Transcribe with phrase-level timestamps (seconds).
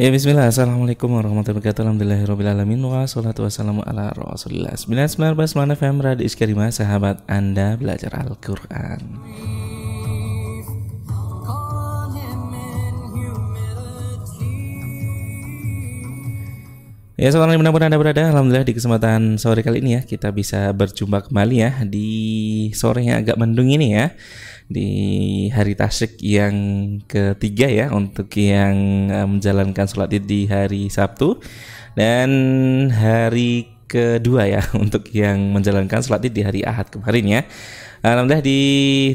[0.00, 0.48] Ya bismillah.
[0.48, 1.84] Assalamualaikum warahmatullahi wabarakatuh.
[1.84, 4.72] Alhamdulillahirrahmanirrahim Wassalatu wassalamu ala rasulillah.
[4.72, 8.96] 919 FM Radio Iskarima Sahabat Anda belajar Al-Quran.
[17.20, 21.28] Ya saudara mudah-mudahan Anda berada Alhamdulillah di kesempatan sore kali ini ya Kita bisa berjumpa
[21.28, 22.08] kembali ya Di
[22.72, 24.16] sore yang agak mendung ini ya
[24.70, 24.90] Di
[25.50, 26.54] hari tasik yang
[27.10, 31.42] ketiga ya Untuk yang eh, menjalankan sholat id di hari Sabtu.
[31.98, 32.30] Dan
[32.94, 37.42] hari kedua ya Untuk yang menjalankan sholat id di hari Ahad kemarin ya.
[38.00, 38.60] Alhamdulillah di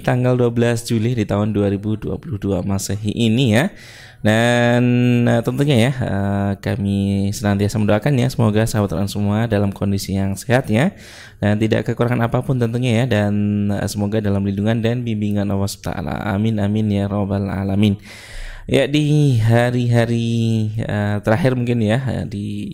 [0.06, 2.22] tanggal 12 Juli di tahun 2022
[2.62, 3.74] Masehi ini ya
[4.22, 4.82] dan
[5.28, 10.38] uh, tentunya ya uh, kami senantiasa mendoakan ya semoga sahabat Quran semua dalam kondisi yang
[10.38, 10.96] sehat ya
[11.44, 13.34] dan tidak kekurangan apa pun tentunya ya dan
[13.74, 18.00] uh, semoga dalam lindungan dan bimbingan Allah Subhanahu Amin amin ya robbal alamin.
[18.66, 22.74] Ya di hari-hari uh, terakhir mungkin ya di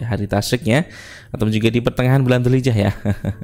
[0.00, 0.88] hari tasyrik ya
[1.28, 2.92] atau juga di pertengahan bulan Dzulhijjah ya.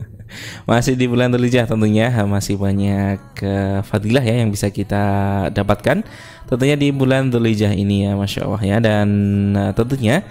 [0.69, 5.05] masih di bulan Dzulhijjah tentunya masih banyak uh, fadilah ya yang bisa kita
[5.53, 6.00] dapatkan
[6.48, 9.09] tentunya di bulan Dzulhijjah ini ya Masya Allah ya dan
[9.53, 10.25] uh, tentunya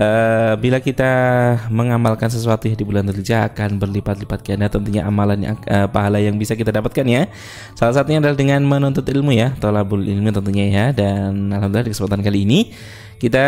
[0.00, 1.12] Uh, bila kita
[1.68, 6.40] mengamalkan sesuatu ya di bulan Dzulhijjah akan berlipat-lipat ganda tentunya amalan yang uh, pahala yang
[6.40, 7.28] bisa kita dapatkan ya.
[7.76, 10.84] Salah satunya adalah dengan menuntut ilmu ya, tolabul ilmu tentunya ya.
[10.96, 12.60] Dan alhamdulillah di kesempatan kali ini
[13.20, 13.46] kita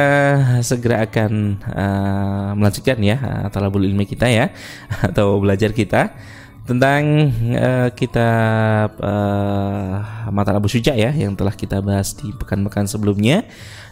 [0.61, 4.53] segera akan uh, melanjutkan ya tolabul ilmu kita ya
[5.08, 6.12] atau belajar kita
[6.62, 13.42] tentang uh, kitab uh, Matan Abu Suja ya yang telah kita bahas di pekan-pekan sebelumnya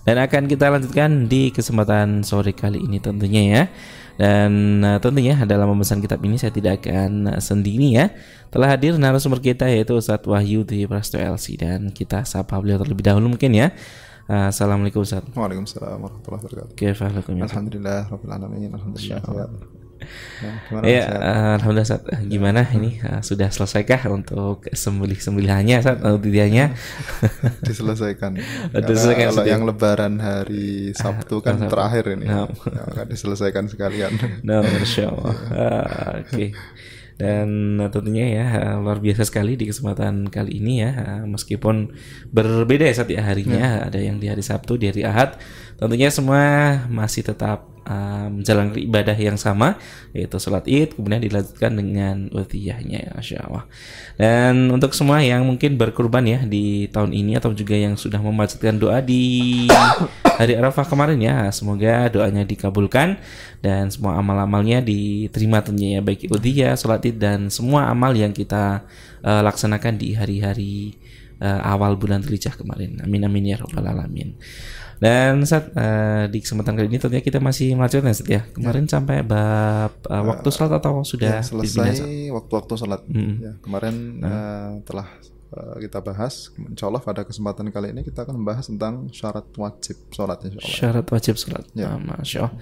[0.06, 3.62] dan akan kita lanjutkan di kesempatan sore kali ini tentunya ya.
[4.20, 8.06] Dan uh, tentunya dalam memesan kitab ini saya tidak akan sendiri ya.
[8.52, 13.02] Telah hadir narasumber kita yaitu Ustadz Wahyu di Prasto LC dan kita sapa beliau terlebih
[13.02, 13.74] dahulu mungkin ya.
[14.30, 15.26] Uh, Assalamualaikum Ustaz.
[15.34, 16.78] Waalaikumsalam warahmatullahi wabarakatuh.
[16.78, 17.34] Kefalakum.
[17.42, 18.70] Alhamdulillah rabbil alamin.
[18.70, 19.79] Alhamdulillah.
[20.40, 21.04] Nah, ya,
[21.56, 26.72] alhamdulillah saat gimana ini uh, sudah selesaikah untuk sembelih sembelihannya saat audianya
[27.68, 28.40] diselesaikan.
[28.72, 32.26] diselesaikan kalau yang lebaran hari Sabtu kan terakhir ini.
[32.28, 32.48] Nah.
[32.48, 34.16] Ya, akan diselesaikan sekalian.
[34.40, 35.36] Nah, masya Allah.
[35.52, 35.86] uh,
[36.24, 36.28] Oke.
[36.30, 36.48] Okay.
[37.20, 38.46] Dan tentunya ya
[38.80, 41.92] luar biasa sekali di kesempatan kali ini ya meskipun
[42.32, 43.92] berbeda ya saat ya harinya ya.
[43.92, 45.36] ada yang di hari Sabtu di hari Ahad
[45.76, 46.42] tentunya semua
[46.88, 49.76] masih tetap uh, menjalankan ibadah yang sama
[50.14, 53.64] yaitu sholat id kemudian dilanjutkan dengan utiyahnya ya Masya Allah.
[54.14, 58.78] Dan untuk semua yang mungkin berkurban ya di tahun ini atau juga yang sudah membacakan
[58.78, 59.66] doa di
[60.40, 63.20] hari Arafah kemarin ya semoga doanya dikabulkan
[63.60, 68.84] dan semua amal-amalnya diterima tentunya ya baik udiyah sholat id dan semua amal yang kita
[69.20, 70.96] uh, laksanakan di hari-hari
[71.44, 73.00] uh, awal bulan Dzulhijjah kemarin.
[73.04, 74.36] Amin amin ya robbal alamin
[75.00, 78.44] dan saat uh, di kesempatan kali ini tentunya kita masih melanjutkan Sat ya.
[78.52, 79.00] Kemarin ya.
[79.00, 83.00] sampai bab uh, waktu sholat atau sudah ya, selesai waktu-waktu sholat.
[83.08, 83.34] Hmm.
[83.40, 84.28] Ya, kemarin nah.
[84.28, 85.08] uh, telah
[85.82, 86.54] kita bahas.
[86.56, 90.38] Insya Allah pada kesempatan kali ini kita akan membahas tentang syarat wajib sholat.
[90.46, 90.76] Insya Allah.
[90.78, 91.64] Syarat wajib sholat.
[91.74, 91.90] Ya.
[91.90, 92.54] Nah, Masya Allah.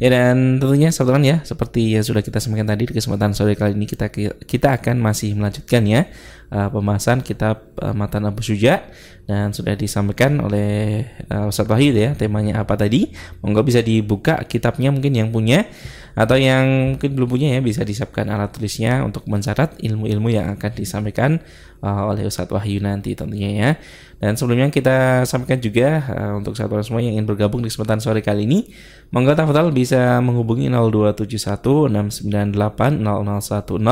[0.00, 3.76] Ya dan tentunya saudara ya seperti yang sudah kita sampaikan tadi di kesempatan sore kali
[3.76, 4.08] ini kita
[4.48, 6.08] kita akan masih melanjutkan ya
[6.48, 8.88] uh, pembahasan kitab uh, Matan Abu Suja
[9.28, 13.12] dan sudah disampaikan oleh uh, Ustaz Wahid ya temanya apa tadi
[13.44, 15.68] monggo bisa dibuka kitabnya mungkin yang punya
[16.12, 20.70] atau yang mungkin belum punya ya bisa disiapkan alat tulisnya untuk mencatat ilmu-ilmu yang akan
[20.76, 21.40] disampaikan
[21.82, 23.76] uh, oleh Ustadz Wahyu nanti tentunya ya.
[24.22, 28.22] Dan sebelumnya kita sampaikan juga uh, untuk orang semua yang ingin bergabung di kesempatan sore
[28.22, 28.70] kali ini,
[29.10, 31.90] monggo tafadhal bisa menghubungi 0271
[32.22, 33.82] 698 0010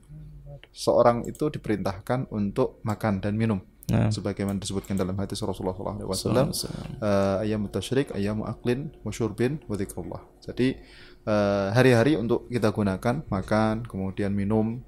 [0.73, 3.61] seorang itu diperintahkan untuk makan dan minum
[3.91, 9.75] Nah, sebagaimana disebutkan dalam hadis Rasulullah SAW uh, ayam tasyrik, ayam aklin, wa syurbin, wa
[9.75, 10.23] dzikrullah.
[10.43, 10.79] Jadi
[11.23, 14.81] eh, hari-hari untuk kita gunakan makan, kemudian minum,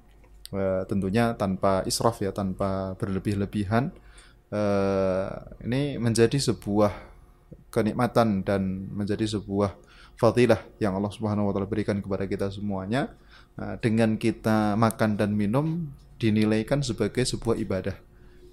[0.51, 3.91] eh, tentunya tanpa israf ya, tanpa berlebih-lebihan.
[5.59, 6.91] Ini menjadi sebuah
[7.71, 9.75] kenikmatan dan menjadi sebuah
[10.15, 13.11] fadilah yang Allah Subhanahu wa taala berikan kepada kita semuanya.
[13.55, 15.87] Nah, dengan kita makan dan minum
[16.19, 17.95] dinilaikan sebagai sebuah ibadah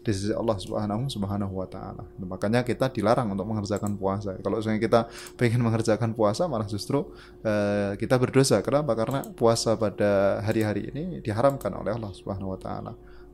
[0.02, 2.02] di sisi Allah Subhanahu Subhanahu wa taala.
[2.02, 4.34] Nah, Makanya kita dilarang untuk mengerjakan puasa.
[4.42, 5.00] Kalau misalnya kita
[5.38, 7.14] pengen mengerjakan puasa malah justru
[7.46, 8.58] eh, kita berdosa.
[8.60, 8.98] Kenapa?
[8.98, 12.92] Karena puasa pada hari-hari ini diharamkan oleh Allah Subhanahu wa taala.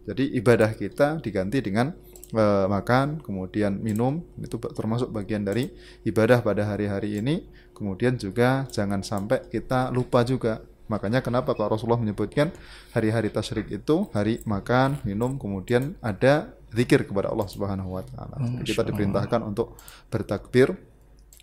[0.08, 1.92] Jadi ibadah kita diganti dengan
[2.36, 5.72] eh, makan, kemudian minum, itu termasuk bagian dari
[6.04, 7.48] ibadah pada hari-hari ini.
[7.78, 10.58] Kemudian juga jangan sampai kita lupa juga.
[10.90, 12.50] Makanya kenapa kalau Rasulullah menyebutkan
[12.90, 18.36] hari-hari tasyrik itu hari makan, minum, kemudian ada zikir kepada Allah Subhanahu wa taala.
[18.60, 19.76] Jadi kita diperintahkan untuk
[20.08, 20.74] bertakbir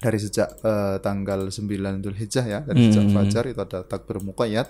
[0.02, 4.68] dari sejak eh, tanggal 9 Dzulhijjah ya, dari sejak fajar itu ada takbir muqayyad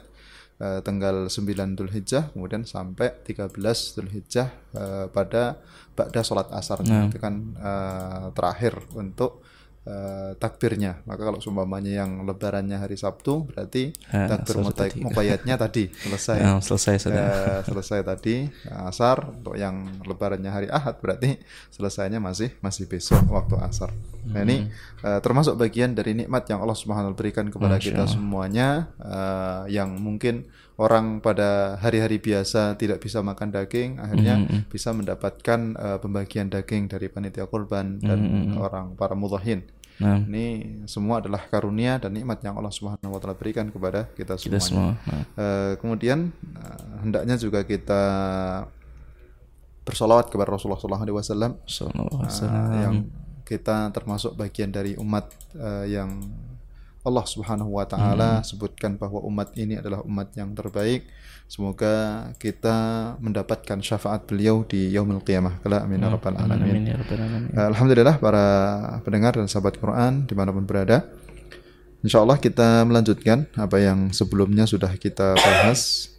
[0.60, 5.60] eh, tanggal 9 Dzulhijjah kemudian sampai 13 Dzulhijjah eh, pada
[5.96, 6.84] pada sholat asar.
[6.84, 9.44] Itu kan eh, terakhir untuk
[9.86, 11.06] eh, takbirnya.
[11.06, 15.02] Maka kalau seumpamanya yang lebarannya hari Sabtu berarti Ah, takbir mutai- tadi.
[15.02, 16.38] muqayyadnya tadi selesai.
[16.42, 17.22] Nah, selesai sudah.
[17.22, 18.36] Eh, selesai tadi
[18.68, 21.38] asar untuk yang lebarannya hari Ahad berarti
[21.70, 23.94] selesainya masih masih besok waktu asar.
[24.26, 24.68] Nah ini
[25.00, 28.68] eh, termasuk bagian dari nikmat yang Allah Subhanahu wa taala berikan kepada Masya kita semuanya
[28.98, 34.36] eh, yang mungkin orang pada hari-hari biasa tidak bisa makan daging akhirnya
[34.68, 38.20] bisa mendapatkan eh, pembagian daging dari panitia kurban dan
[38.58, 39.64] orang para mudhahin.
[39.96, 40.46] Nah, Ini
[40.92, 44.68] semua adalah karunia dan nikmat yang Allah Subhanahu wa taala berikan kepada kita kita semuanya.
[44.68, 44.92] semua.
[45.08, 48.02] Nah, Eh, kemudian eh, hendaknya juga kita
[49.86, 51.00] bersolawat kepada Rasulullah SAW
[51.64, 52.72] sallallahu alaihi eh, wasallam.
[52.82, 52.96] yang
[53.46, 55.30] kita termasuk bagian dari umat
[55.86, 56.10] yang
[57.06, 61.06] Allah Subhanahu wa taala sebutkan bahwa umat ini adalah umat yang terbaik.
[61.46, 65.62] Semoga kita mendapatkan syafaat beliau di yaumul qiyamah.
[65.62, 66.74] Kala amin ya rabbal alamin.
[66.74, 67.54] Amin ya rabbal alamin.
[67.54, 68.46] Alhamdulillah para
[69.06, 71.06] pendengar dan sahabat Quran di mana pun berada.
[72.02, 76.10] Insya Allah kita melanjutkan apa yang sebelumnya sudah kita bahas.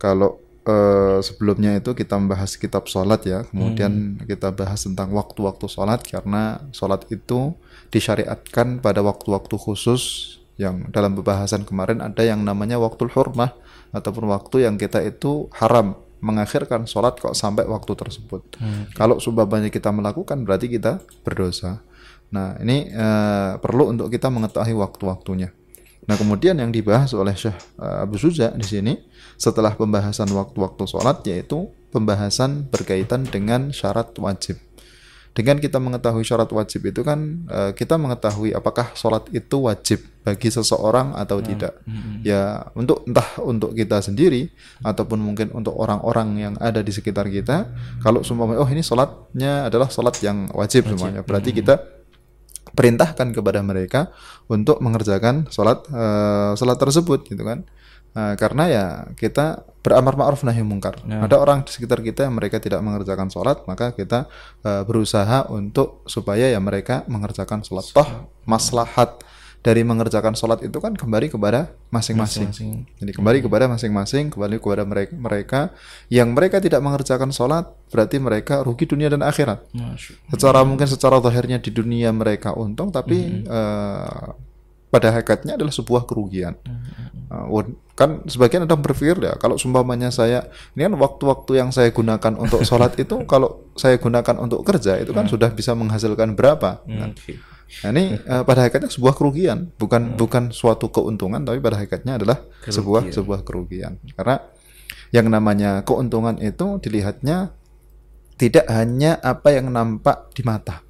[0.00, 6.00] Kalau eh, sebelumnya itu kita membahas kitab sholat ya, kemudian kita bahas tentang waktu-waktu sholat
[6.08, 7.52] karena sholat itu
[7.92, 13.52] disyariatkan pada waktu-waktu khusus yang dalam pembahasan kemarin ada yang namanya waktu hurmah
[13.94, 15.94] ataupun waktu yang kita itu haram
[16.24, 18.56] mengakhirkan sholat kok sampai waktu tersebut.
[18.96, 21.84] Kalau sumpahnya kita melakukan berarti kita berdosa.
[22.32, 25.52] Nah ini eh, perlu untuk kita mengetahui waktu-waktunya.
[26.04, 28.96] Nah kemudian yang dibahas oleh Syekh eh, Abu Suja di sini
[29.36, 34.63] setelah pembahasan waktu-waktu sholat yaitu pembahasan berkaitan dengan syarat wajib.
[35.34, 40.46] Dengan kita mengetahui syarat wajib itu kan eh, kita mengetahui apakah sholat itu wajib bagi
[40.46, 41.82] seseorang atau tidak.
[42.22, 44.54] Ya untuk entah untuk kita sendiri
[44.86, 47.66] ataupun mungkin untuk orang-orang yang ada di sekitar kita.
[47.98, 51.26] Kalau semua oh ini sholatnya adalah sholat yang wajib, semuanya.
[51.26, 51.82] Berarti kita
[52.70, 54.14] perintahkan kepada mereka
[54.46, 57.66] untuk mengerjakan sholat eh, sholat tersebut gitu kan.
[58.14, 58.86] Nah, karena ya
[59.18, 61.02] kita beramar ma'ruf nahi mungkar.
[61.02, 64.30] Ada orang di sekitar kita yang mereka tidak mengerjakan sholat, maka kita
[64.62, 67.90] eh, berusaha untuk supaya ya mereka mengerjakan sholat.
[67.90, 69.20] Toh maslahat
[69.64, 72.52] dari mengerjakan sholat itu kan kembali kepada masing-masing.
[73.00, 75.60] Jadi kembali kepada masing-masing, kembali kepada mereka, mereka
[76.12, 79.64] yang mereka tidak mengerjakan sholat, berarti mereka rugi dunia dan akhirat.
[80.30, 84.24] Secara mungkin secara zahirnya di dunia mereka untung, tapi eh,
[84.94, 86.54] pada hakikatnya adalah sebuah kerugian.
[87.26, 87.50] Uh,
[87.94, 92.66] kan sebagian ada berpikir ya kalau sumpamanya saya ini kan waktu-waktu yang saya gunakan untuk
[92.66, 97.38] sholat itu kalau saya gunakan untuk kerja itu kan sudah bisa menghasilkan berapa Nah, Oke.
[97.82, 102.38] Nah, ini eh, pada hakikatnya sebuah kerugian, bukan bukan suatu keuntungan, tapi pada hakikatnya adalah
[102.62, 103.98] sebuah sebuah kerugian.
[104.14, 104.36] Karena
[105.10, 107.50] yang namanya keuntungan itu dilihatnya
[108.38, 110.82] tidak hanya apa yang nampak di mata,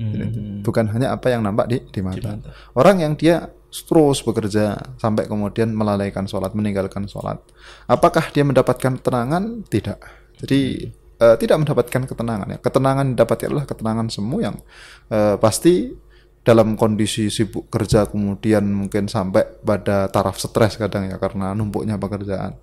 [0.00, 0.64] Hmm.
[0.66, 2.40] bukan hanya apa yang nampak di di mata.
[2.40, 2.50] mata.
[2.74, 7.40] Orang yang dia terus bekerja sampai kemudian melalaikan sholat, meninggalkan sholat,
[7.88, 9.64] apakah dia mendapatkan ketenangan?
[9.64, 9.98] Tidak.
[10.44, 10.60] Jadi
[11.16, 12.48] eh, tidak mendapatkan ketenangan.
[12.52, 12.58] Ya.
[12.60, 14.56] Ketenangan didapati adalah ketenangan semu yang
[15.08, 15.96] eh, pasti
[16.42, 22.58] dalam kondisi sibuk kerja kemudian mungkin sampai pada taraf stres kadang ya karena numpuknya pekerjaan.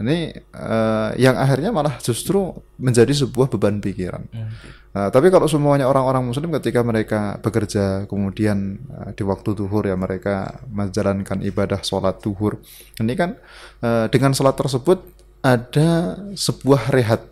[0.00, 4.24] Ini uh, yang akhirnya malah justru menjadi sebuah beban pikiran.
[4.32, 4.50] Hmm.
[4.92, 9.96] Uh, tapi kalau semuanya orang-orang Muslim ketika mereka bekerja kemudian uh, di waktu duhur ya
[9.96, 12.60] mereka menjalankan ibadah sholat duhur,
[12.98, 13.38] ini kan
[13.84, 15.00] uh, dengan sholat tersebut
[15.40, 17.24] ada sebuah rehat,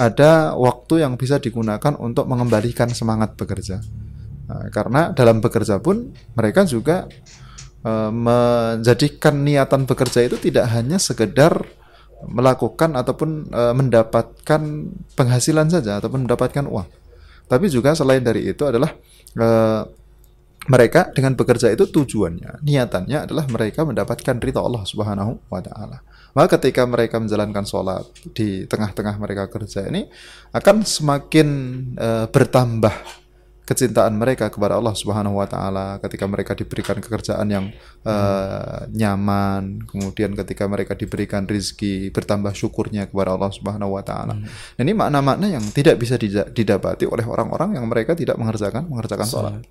[0.00, 3.78] ada waktu yang bisa digunakan untuk mengembalikan semangat bekerja.
[4.48, 7.06] Nah, karena dalam bekerja pun mereka juga
[7.82, 11.66] e, menjadikan niatan bekerja itu tidak hanya sekedar
[12.26, 14.62] melakukan ataupun e, mendapatkan
[15.18, 16.88] penghasilan saja ataupun mendapatkan uang.
[17.50, 18.94] Tapi juga selain dari itu adalah
[19.34, 19.48] e,
[20.70, 26.06] mereka dengan bekerja itu tujuannya, niatannya adalah mereka mendapatkan ridha Allah Subhanahu wa taala.
[26.32, 30.06] Maka ketika mereka menjalankan sholat di tengah-tengah mereka kerja ini
[30.54, 31.48] akan semakin
[31.98, 33.21] e, bertambah
[33.62, 37.70] kecintaan mereka kepada Allah Subhanahu wa taala ketika mereka diberikan pekerjaan yang
[38.02, 44.34] uh, nyaman, kemudian ketika mereka diberikan rizki bertambah syukurnya kepada Allah Subhanahu wa taala.
[44.34, 44.46] Hmm.
[44.50, 46.18] Nah, ini makna-makna yang tidak bisa
[46.50, 49.62] didapati oleh orang-orang yang mereka tidak mengerjakan mengerjakan sholat.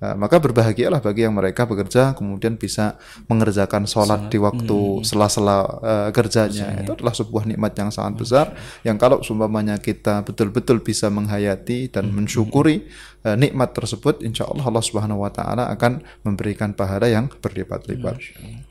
[0.00, 2.96] Nah, maka berbahagialah bagi yang mereka bekerja kemudian bisa
[3.28, 5.04] mengerjakan sholat di waktu hmm.
[5.04, 6.80] sela-sela uh, kerjanya.
[6.80, 8.46] Itu adalah sebuah nikmat yang sangat besar
[8.80, 12.16] yang kalau sumpamanya kita betul-betul bisa menghayati dan hmm.
[12.16, 12.88] mensyukuri
[13.28, 18.16] uh, nikmat tersebut, insya Allah Allah Subhanahu Wa Taala akan memberikan pahala yang berlipat-lipat.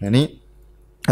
[0.01, 0.33] Ini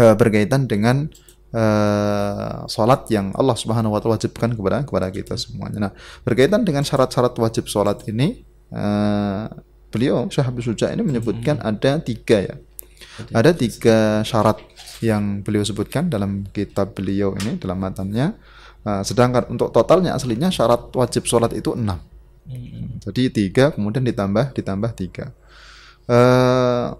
[0.02, 1.06] uh, berkaitan dengan
[1.54, 5.78] uh, sholat yang Allah Subhanahu Wa Taala wajibkan kepada kepada kita semuanya.
[5.78, 5.92] Nah,
[6.26, 8.42] berkaitan dengan syarat-syarat wajib sholat ini.
[8.68, 9.46] Uh,
[9.88, 11.68] beliau Syekh Habib Suja ini menyebutkan hmm.
[11.68, 12.56] ada tiga ya.
[13.34, 14.62] Ada tiga syarat
[15.02, 18.34] yang beliau sebutkan dalam kitab beliau ini dalam matanya.
[18.86, 21.98] Uh, sedangkan untuk totalnya aslinya syarat wajib sholat itu enam.
[22.46, 23.02] Hmm.
[23.02, 25.34] Jadi tiga kemudian ditambah ditambah tiga.
[26.08, 26.94] Uh,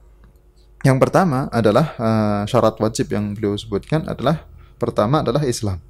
[0.86, 4.46] yang pertama adalah uh, syarat wajib yang beliau sebutkan adalah
[4.78, 5.82] pertama adalah Islam.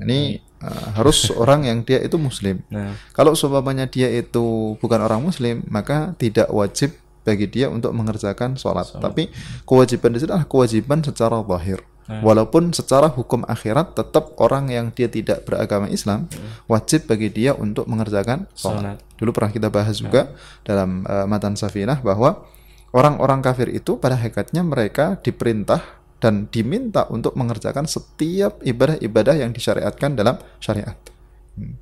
[0.00, 2.64] Ini uh, harus orang yang dia itu muslim.
[2.72, 2.96] Nah.
[3.12, 8.88] Kalau seumpamanya dia itu bukan orang muslim, maka tidak wajib bagi dia untuk mengerjakan sholat.
[8.88, 9.02] sholat.
[9.02, 9.30] Tapi
[9.66, 11.80] kewajiban di sini adalah kewajiban secara zahir.
[12.02, 12.18] Nah.
[12.18, 16.66] Walaupun secara hukum akhirat tetap orang yang dia tidak beragama Islam hmm.
[16.66, 18.98] wajib bagi dia untuk mengerjakan sholat.
[19.22, 20.10] Dulu pernah kita bahas nah.
[20.10, 20.22] juga
[20.66, 22.42] dalam uh, matan Safinah bahwa
[22.90, 30.14] orang-orang kafir itu pada hakikatnya mereka diperintah dan diminta untuk mengerjakan setiap ibadah-ibadah yang disyariatkan
[30.14, 30.94] dalam syariat.
[31.58, 31.74] Hmm.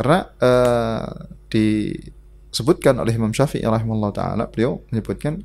[0.00, 1.04] Karena uh,
[1.52, 5.44] disebutkan oleh Imam Syafi'i rahimahullah taala beliau menyebutkan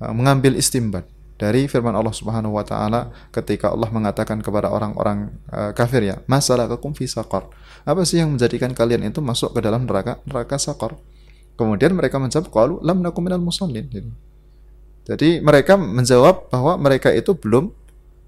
[0.00, 1.04] uh, mengambil istimbat
[1.36, 6.64] dari firman Allah Subhanahu wa taala ketika Allah mengatakan kepada orang-orang uh, kafir ya, masalah
[6.72, 7.44] kekum fi saqar.
[7.84, 10.96] Apa sih yang menjadikan kalian itu masuk ke dalam neraka neraka saqar?
[11.60, 13.84] Kemudian mereka menjawab qalu lam nakum minal musallin.
[15.02, 17.81] Jadi mereka menjawab bahwa mereka itu belum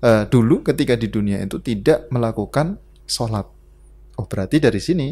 [0.04, 2.76] uh, dulu ketika di dunia itu tidak melakukan
[3.08, 3.49] sholat.
[4.20, 5.08] Oh berarti dari sini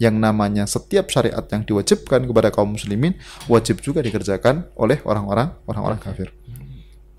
[0.00, 3.18] yang namanya setiap syariat yang diwajibkan kepada kaum muslimin
[3.52, 6.32] wajib juga dikerjakan oleh orang-orang orang-orang kafir.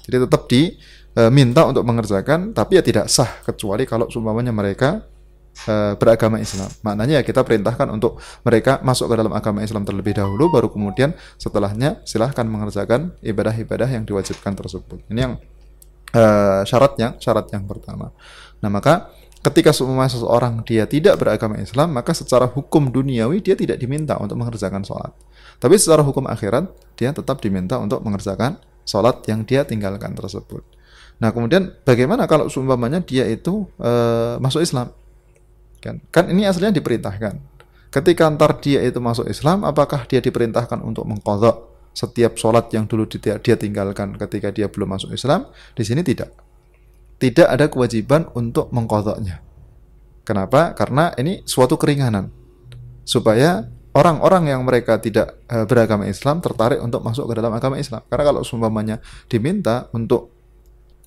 [0.01, 5.05] Jadi tetap diminta untuk mengerjakan, tapi ya tidak sah kecuali kalau seumpamanya mereka
[5.69, 6.73] uh, beragama Islam.
[6.81, 11.13] Maknanya ya kita perintahkan untuk mereka masuk ke dalam agama Islam terlebih dahulu, baru kemudian
[11.37, 15.05] setelahnya silahkan mengerjakan ibadah-ibadah yang diwajibkan tersebut.
[15.13, 15.33] Ini yang
[16.15, 18.11] uh, syaratnya, syarat yang pertama.
[18.61, 24.15] Nah, maka ketika seseorang dia tidak beragama Islam, maka secara hukum duniawi dia tidak diminta
[24.21, 25.11] untuk mengerjakan sholat.
[25.57, 30.61] Tapi secara hukum akhirat, dia tetap diminta untuk mengerjakan sholat yang dia tinggalkan tersebut.
[31.21, 34.89] Nah, kemudian bagaimana kalau seumpamanya dia itu uh, masuk Islam?
[35.81, 37.37] Kan, kan ini aslinya diperintahkan.
[37.91, 43.07] Ketika antar dia itu masuk Islam, apakah dia diperintahkan untuk mengkodok setiap sholat yang dulu
[43.07, 46.31] dia, tinggalkan ketika dia belum masuk Islam, di sini tidak.
[47.21, 49.43] Tidak ada kewajiban untuk mengkodoknya.
[50.25, 50.73] Kenapa?
[50.73, 52.33] Karena ini suatu keringanan.
[53.05, 58.01] Supaya orang-orang yang mereka tidak e, beragama Islam tertarik untuk masuk ke dalam agama Islam.
[58.07, 60.31] Karena kalau sumpamanya diminta untuk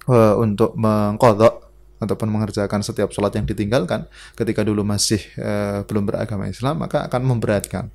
[0.06, 1.64] e, untuk mengkodok
[2.04, 4.04] ataupun mengerjakan setiap sholat yang ditinggalkan
[4.36, 7.88] ketika dulu masih e, belum beragama Islam, maka akan memberatkan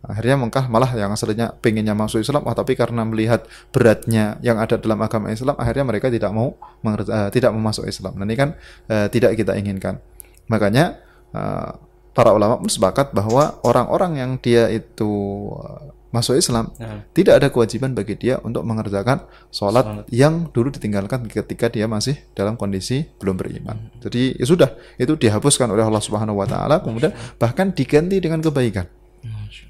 [0.00, 4.80] Akhirnya Mekah malah yang aslinya pengennya masuk Islam, oh tapi karena melihat beratnya yang ada
[4.80, 8.16] dalam agama Islam, akhirnya mereka tidak mau uh, tidak mau masuk Islam.
[8.16, 8.56] Nah ini kan
[8.88, 10.00] uh, tidak kita inginkan.
[10.48, 10.96] Makanya
[11.36, 11.76] uh,
[12.16, 15.12] para ulama pun sepakat bahwa orang-orang yang dia itu
[15.52, 17.06] uh, masuk Islam ya.
[17.14, 22.18] tidak ada kewajiban bagi dia untuk mengerjakan sholat, sholat yang dulu ditinggalkan ketika dia masih
[22.34, 23.76] dalam kondisi belum beriman.
[23.76, 24.00] Hmm.
[24.08, 28.88] Jadi ya sudah itu dihapuskan oleh Allah Subhanahu Wa Taala kemudian bahkan diganti dengan kebaikan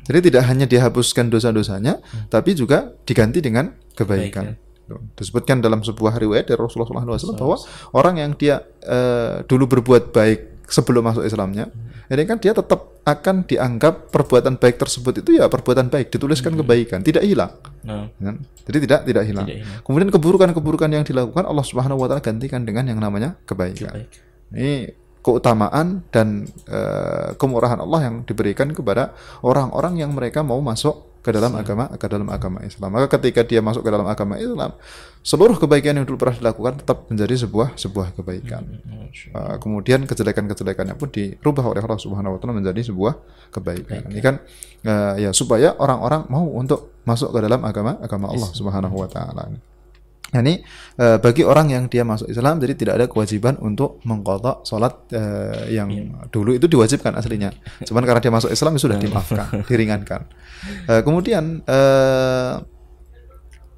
[0.06, 1.98] Jadi tidak hanya dihapuskan dosa-dosanya,
[2.30, 4.54] tapi juga diganti dengan kebaikan.
[4.86, 7.56] Tuh, Disebutkan dalam sebuah riwayat dari Rasulullah SAW bahwa
[7.94, 11.70] orang yang dia eh, dulu berbuat baik sebelum masuk Islamnya,
[12.10, 17.06] ini kan dia tetap akan dianggap perbuatan baik tersebut itu ya perbuatan baik, dituliskan kebaikan,
[17.06, 17.54] tidak hilang.
[17.86, 18.42] Nah, Kan?
[18.66, 19.46] Jadi tidak tidak hilang.
[19.46, 19.82] Tidak hilang.
[19.86, 23.94] Kemudian keburukan-keburukan yang dilakukan Allah Subhanahu wa taala gantikan dengan yang namanya kebaikan.
[23.94, 24.10] baik.
[24.50, 24.74] Ini
[25.20, 29.12] keutamaan dan eh, kemurahan Allah yang diberikan kepada
[29.44, 32.96] orang-orang yang mereka mau masuk ke dalam agama ke dalam agama Islam.
[32.96, 34.72] Maka ketika dia masuk ke dalam agama Islam,
[35.20, 38.64] seluruh kebaikan yang dulu pernah dilakukan tetap menjadi sebuah sebuah kebaikan.
[39.12, 43.20] Eh, kemudian kejelekan-kejelekannya pun dirubah oleh Allah Subhanahu wa taala menjadi sebuah
[43.52, 44.08] kebaikan.
[44.08, 44.40] Ini kan
[44.88, 49.69] eh, ya supaya orang-orang mau untuk masuk ke dalam agama agama Allah Subhanahu wa taala.
[50.30, 50.62] Nah, ini
[50.98, 55.74] eh, bagi orang yang dia masuk Islam jadi tidak ada kewajiban untuk mengkodok sholat eh,
[55.74, 55.90] yang
[56.30, 57.50] dulu itu diwajibkan aslinya.
[57.82, 60.20] Cuman karena dia masuk Islam ya sudah dimaafkan, diringankan.
[60.86, 62.54] Eh, kemudian eh,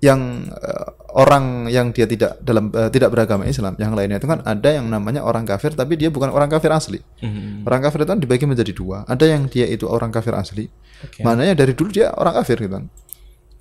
[0.03, 4.45] yang eh, orang yang dia tidak dalam eh, tidak beragama Islam, yang lainnya itu kan
[4.45, 7.01] ada yang namanya orang kafir tapi dia bukan orang kafir asli.
[7.23, 7.65] Mhm.
[7.65, 9.09] Orang kafir itu kan dibagi menjadi dua.
[9.09, 10.69] Ada yang dia itu orang kafir asli,
[11.03, 11.21] Oke.
[11.27, 12.87] Maknanya dari dulu dia orang kafir gitu kan.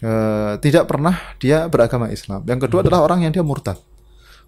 [0.01, 2.41] Eh, tidak pernah dia beragama Islam.
[2.49, 3.77] Yang kedua adalah orang yang dia murtad.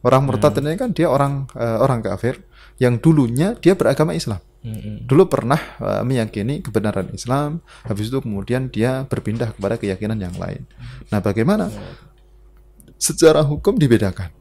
[0.02, 2.42] Orang murtad ini kan dia orang eh, orang kafir
[2.82, 4.42] yang dulunya dia beragama Islam.
[4.66, 5.06] Mhm.
[5.06, 10.66] Dulu pernah eh, meyakini kebenaran Islam, habis itu kemudian dia berpindah kepada keyakinan yang lain.
[11.14, 11.70] Nah, bagaimana?
[12.98, 14.34] Secara hukum dibedakan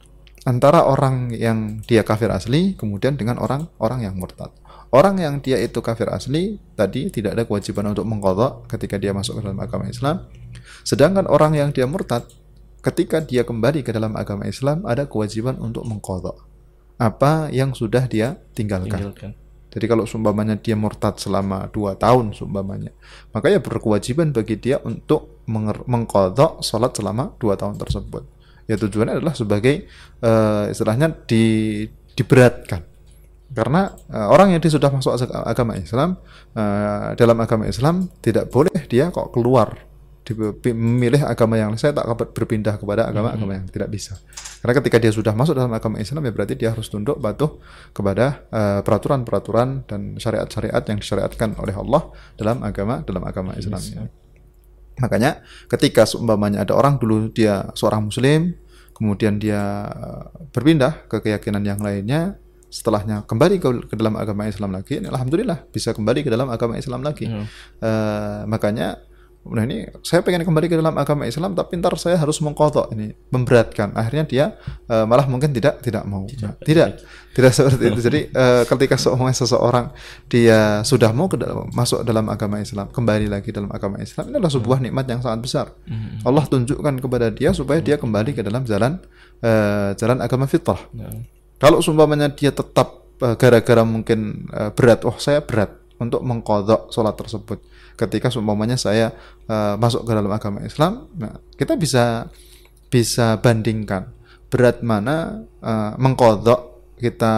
[0.48, 4.48] antara orang yang dia kafir asli kemudian dengan orang-orang yang murtad.
[4.92, 9.40] Orang yang dia itu kafir asli tadi tidak ada kewajiban untuk mengkodok ketika dia masuk
[9.40, 10.24] ke dalam agama Islam.
[10.80, 12.24] Sedangkan orang yang dia murtad
[12.82, 16.50] ketika dia kembali ke dalam agama Islam ada kewajiban untuk mengkodok
[16.98, 18.98] apa yang sudah dia tinggalkan.
[18.98, 19.30] Tinggalkan.
[19.72, 22.92] Jadi kalau seumpamanya dia murtad selama dua tahun seumpamanya,
[23.32, 25.40] maka ya berkewajiban bagi dia untuk
[25.88, 28.22] mengkodok sholat selama dua tahun tersebut.
[28.68, 29.88] Ya tujuannya adalah sebagai
[30.20, 32.84] eh, istilahnya di, diberatkan.
[33.48, 36.20] Karena eh, orang yang dia sudah masuk ag- agama Islam,
[36.52, 39.72] eh, dalam agama Islam tidak boleh dia kok keluar
[40.70, 44.14] memilih agama yang saya tak kabar berpindah kepada agama-agama yang tidak bisa.
[44.62, 47.58] Karena ketika dia sudah masuk dalam agama Islam ya berarti dia harus tunduk patuh
[47.90, 53.82] kepada eh, peraturan-peraturan dan syariat-syariat yang disyariatkan oleh Allah dalam agama dalam agama Islam.
[53.82, 54.06] ini.
[55.02, 58.54] Makanya ketika seumpamanya ada orang dulu dia seorang muslim,
[58.94, 62.38] kemudian dia eh, berpindah ke keyakinan yang lainnya,
[62.70, 66.78] setelahnya kembali ke, ke dalam agama Islam lagi, ini alhamdulillah bisa kembali ke dalam agama
[66.78, 67.26] Islam lagi.
[67.26, 67.50] Hmm.
[67.82, 69.02] Eh, makanya
[69.42, 73.10] nah ini saya pengen kembali ke dalam agama Islam tapi ntar saya harus mengkotok ini
[73.34, 73.90] memberatkan.
[73.98, 74.44] Akhirnya dia
[74.86, 76.22] eh, malah mungkin tidak tidak mau.
[76.38, 77.02] Nah, tidak.
[77.34, 78.00] tidak seperti itu.
[78.06, 79.90] Jadi eh, ketika seumumnya seseorang
[80.30, 84.38] dia sudah mau ke dalam, masuk dalam agama Islam kembali lagi dalam agama Islam ini
[84.38, 85.66] adalah sebuah nikmat yang sangat besar.
[85.90, 86.22] Mhm.
[86.22, 89.02] Allah tunjukkan kepada dia supaya dia kembali ke dalam jalan
[89.42, 90.78] eh, jalan agama fitrah.
[90.94, 91.18] Nah,
[91.58, 97.62] kalau seumpamanya dia tetap gara-gara mungkin eh, berat, oh saya berat untuk mengkodok sholat tersebut.
[97.94, 99.14] Ketika seumpamanya saya
[99.46, 102.26] eh, masuk ke dalam agama Islam, nah, kita bisa
[102.90, 104.10] bisa bandingkan
[104.50, 107.34] berat mana eh, mengkodok kita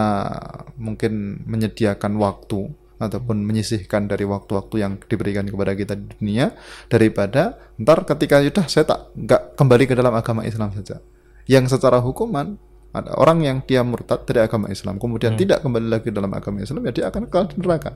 [0.77, 6.55] mungkin menyediakan waktu ataupun menyisihkan dari waktu-waktu yang diberikan kepada kita di dunia
[6.87, 11.03] daripada ntar ketika sudah saya tak nggak kembali ke dalam agama Islam saja.
[11.45, 12.55] Yang secara hukuman
[12.95, 16.87] ada orang yang dia murtad dari agama Islam kemudian tidak kembali lagi dalam agama Islam
[16.87, 17.91] ya dia akan kekal di neraka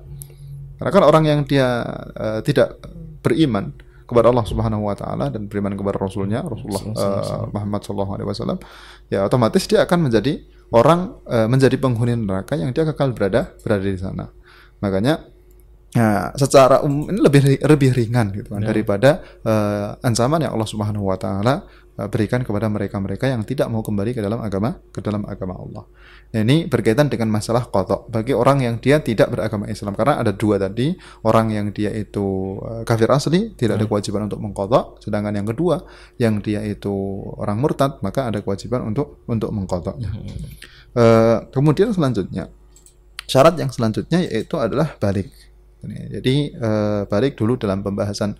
[0.80, 1.84] karena kan orang yang dia
[2.16, 2.80] eh, tidak
[3.20, 3.76] beriman
[4.10, 8.58] kepada Allah Subhanahu wa taala dan beriman kepada rasulnya Rasulullah eh, Muhammad sallallahu alaihi wasallam
[9.14, 10.42] ya otomatis dia akan menjadi
[10.74, 14.26] orang eh, menjadi penghuni neraka yang dia kekal berada berada di sana.
[14.82, 15.30] Makanya
[15.94, 21.06] ya, secara umum ini lebih lebih ringan gitu kan daripada eh, ancaman yang Allah Subhanahu
[21.06, 21.70] wa taala
[22.10, 25.86] berikan kepada mereka-mereka yang tidak mau kembali ke dalam agama ke dalam agama Allah.
[26.30, 30.30] Nah, ini berkaitan dengan masalah kotok bagi orang yang dia tidak beragama Islam karena ada
[30.30, 30.94] dua tadi
[31.26, 35.82] orang yang dia itu eh, kafir asli tidak ada kewajiban untuk mengkotok sedangkan yang kedua
[36.22, 36.94] yang dia itu
[37.34, 40.10] orang murtad maka ada kewajiban untuk untuk mengkotoknya.
[40.94, 42.54] Eh, kemudian selanjutnya
[43.26, 45.34] syarat yang selanjutnya yaitu adalah balik.
[45.82, 48.38] Jadi eh, balik dulu dalam pembahasan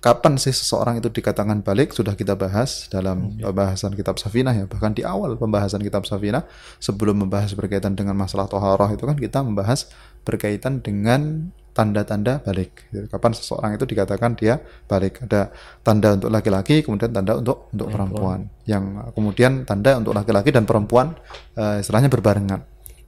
[0.00, 1.92] kapan sih seseorang itu dikatakan balik?
[1.92, 4.64] Sudah kita bahas dalam pembahasan kitab Safinah ya.
[4.64, 6.48] Bahkan di awal pembahasan kitab Safinah
[6.80, 9.92] sebelum membahas berkaitan dengan masalah toharoh itu kan kita membahas
[10.24, 12.88] berkaitan dengan tanda-tanda balik.
[12.90, 14.58] Jadi, kapan seseorang itu dikatakan dia
[14.88, 15.22] balik.
[15.28, 15.52] Ada
[15.84, 18.48] tanda untuk laki-laki kemudian tanda untuk untuk perempuan.
[18.64, 21.14] Yang kemudian tanda untuk laki-laki dan perempuan
[21.54, 22.60] eh, istilahnya berbarengan.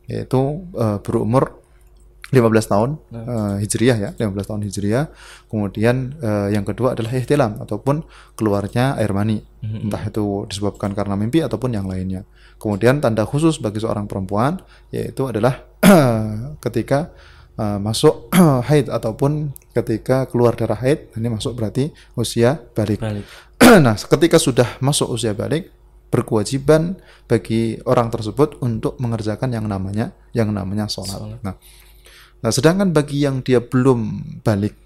[0.07, 1.62] Yaitu eh, berumur
[2.33, 5.05] 15 tahun uh, hijriah ya 15 tahun hijriah.
[5.53, 9.45] Kemudian uh, yang kedua adalah ihtilam ataupun keluarnya air mani.
[9.63, 12.25] Entah itu disebabkan karena mimpi ataupun yang lainnya.
[12.57, 15.61] Kemudian tanda khusus bagi seorang perempuan yaitu adalah
[16.65, 17.13] ketika
[17.61, 18.33] uh, masuk
[18.69, 21.13] haid ataupun ketika keluar darah haid.
[21.13, 23.29] Ini masuk berarti usia balik, Balik.
[23.85, 25.69] nah ketika sudah masuk usia balik
[26.13, 31.17] berkewajiban bagi orang tersebut untuk mengerjakan yang namanya yang namanya sholat.
[31.17, 31.41] Sholat.
[31.41, 31.57] Nah,
[32.43, 34.83] nah sedangkan bagi yang dia belum balik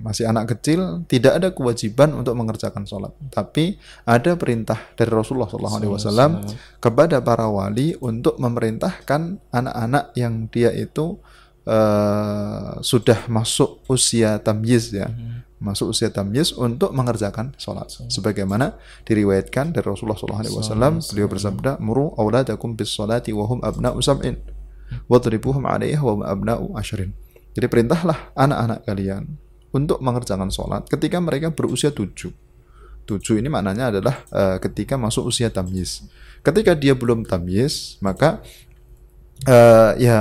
[0.00, 3.76] masih anak kecil tidak ada kewajiban untuk mengerjakan sholat, tapi
[4.08, 6.48] ada perintah dari Rasulullah SAW
[6.80, 11.20] kepada para wali untuk memerintahkan anak-anak yang dia itu
[11.68, 15.12] eh, sudah masuk usia tamyiz ya,
[15.60, 17.92] masuk usia tamyiz untuk mengerjakan sholat.
[18.08, 24.40] Sebagaimana diriwayatkan dari Rasulullah SAW, beliau bersabda, "Muru auladakum bis sholati wa hum abna'u sab'in,
[25.06, 27.12] wadribuhum 'alaiha wa abna'u ashrin."
[27.56, 29.24] Jadi perintahlah anak-anak kalian
[29.72, 32.32] untuk mengerjakan sholat ketika mereka berusia tujuh.
[33.06, 36.04] Tujuh ini maknanya adalah eh, ketika masuk usia tamyiz.
[36.42, 38.42] Ketika dia belum tamyiz, maka
[39.46, 40.18] eh, ya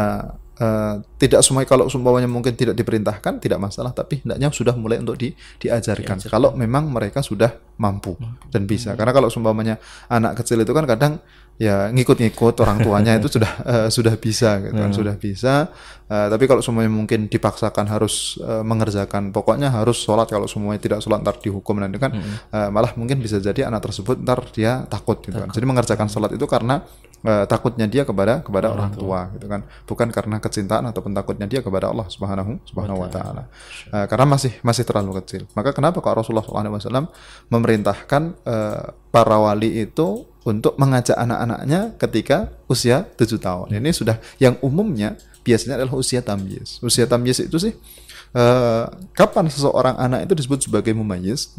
[0.60, 5.20] eh, tidak semua kalau sumpahnya mungkin tidak diperintahkan tidak masalah tapi hendaknya sudah mulai untuk
[5.20, 8.16] di, diajarkan kalau memang mereka sudah mampu
[8.52, 11.20] dan bisa karena kalau sumpahnya anak kecil itu kan kadang
[11.56, 15.72] ya ngikut-ngikut orang tuanya itu sudah eh, sudah bisa gitu kan sudah bisa.
[16.06, 19.34] Eh, tapi kalau semuanya mungkin dipaksakan harus eh, mengerjakan.
[19.34, 20.30] Pokoknya harus sholat.
[20.30, 22.14] Kalau semuanya tidak sholat ntar dihukum nanti kan.
[22.52, 25.50] Eh, malah mungkin bisa jadi anak tersebut ntar dia takut gitu kan.
[25.50, 26.84] Jadi mengerjakan sholat itu karena
[27.26, 29.32] eh, takutnya dia kepada kepada orang tua.
[29.34, 29.64] gitu kan.
[29.88, 33.50] Bukan karena kecintaan ataupun takutnya dia kepada Allah subhanahu subhanahu wa taala.
[33.90, 35.48] Eh, karena masih masih terlalu kecil.
[35.58, 37.10] Maka kenapa kok Rasulullah SAW
[37.50, 43.74] memerintahkan eh, para wali itu untuk mengajak anak-anaknya ketika usia tujuh tahun.
[43.74, 46.78] Ini sudah yang umumnya biasanya adalah usia tamyiz.
[46.86, 47.74] Usia tamyiz itu sih
[48.38, 48.86] eh,
[49.18, 51.58] kapan seseorang anak itu disebut sebagai mumayyiz?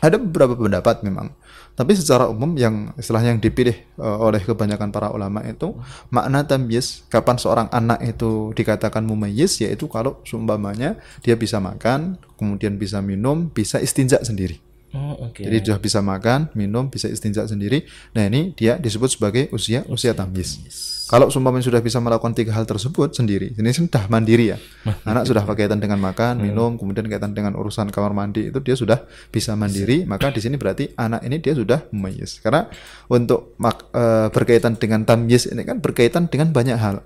[0.00, 1.32] Ada beberapa pendapat memang.
[1.74, 5.76] Tapi secara umum yang istilahnya yang dipilih eh, oleh kebanyakan para ulama itu
[6.08, 12.80] makna tamyiz kapan seorang anak itu dikatakan mumayyiz yaitu kalau seumpamanya dia bisa makan kemudian
[12.80, 15.42] bisa minum bisa istinja sendiri Oh, oke.
[15.42, 17.82] jadi sudah bisa makan, minum, bisa istinja sendiri.
[18.14, 20.62] Nah ini dia disebut sebagai usia usia tamyiz.
[21.04, 24.58] Kalau seumpamanya sudah bisa melakukan tiga hal tersebut sendiri, ini sudah mandiri ya.
[25.04, 29.04] Anak sudah berkaitan dengan makan, minum, kemudian kaitan dengan urusan kamar mandi itu dia sudah
[29.28, 30.08] bisa mandiri.
[30.08, 32.40] Maka di sini berarti anak ini dia sudah mumayyiz.
[32.40, 32.72] Karena
[33.12, 37.04] untuk mak- eh, berkaitan dengan tamyiz ini kan berkaitan dengan banyak hal.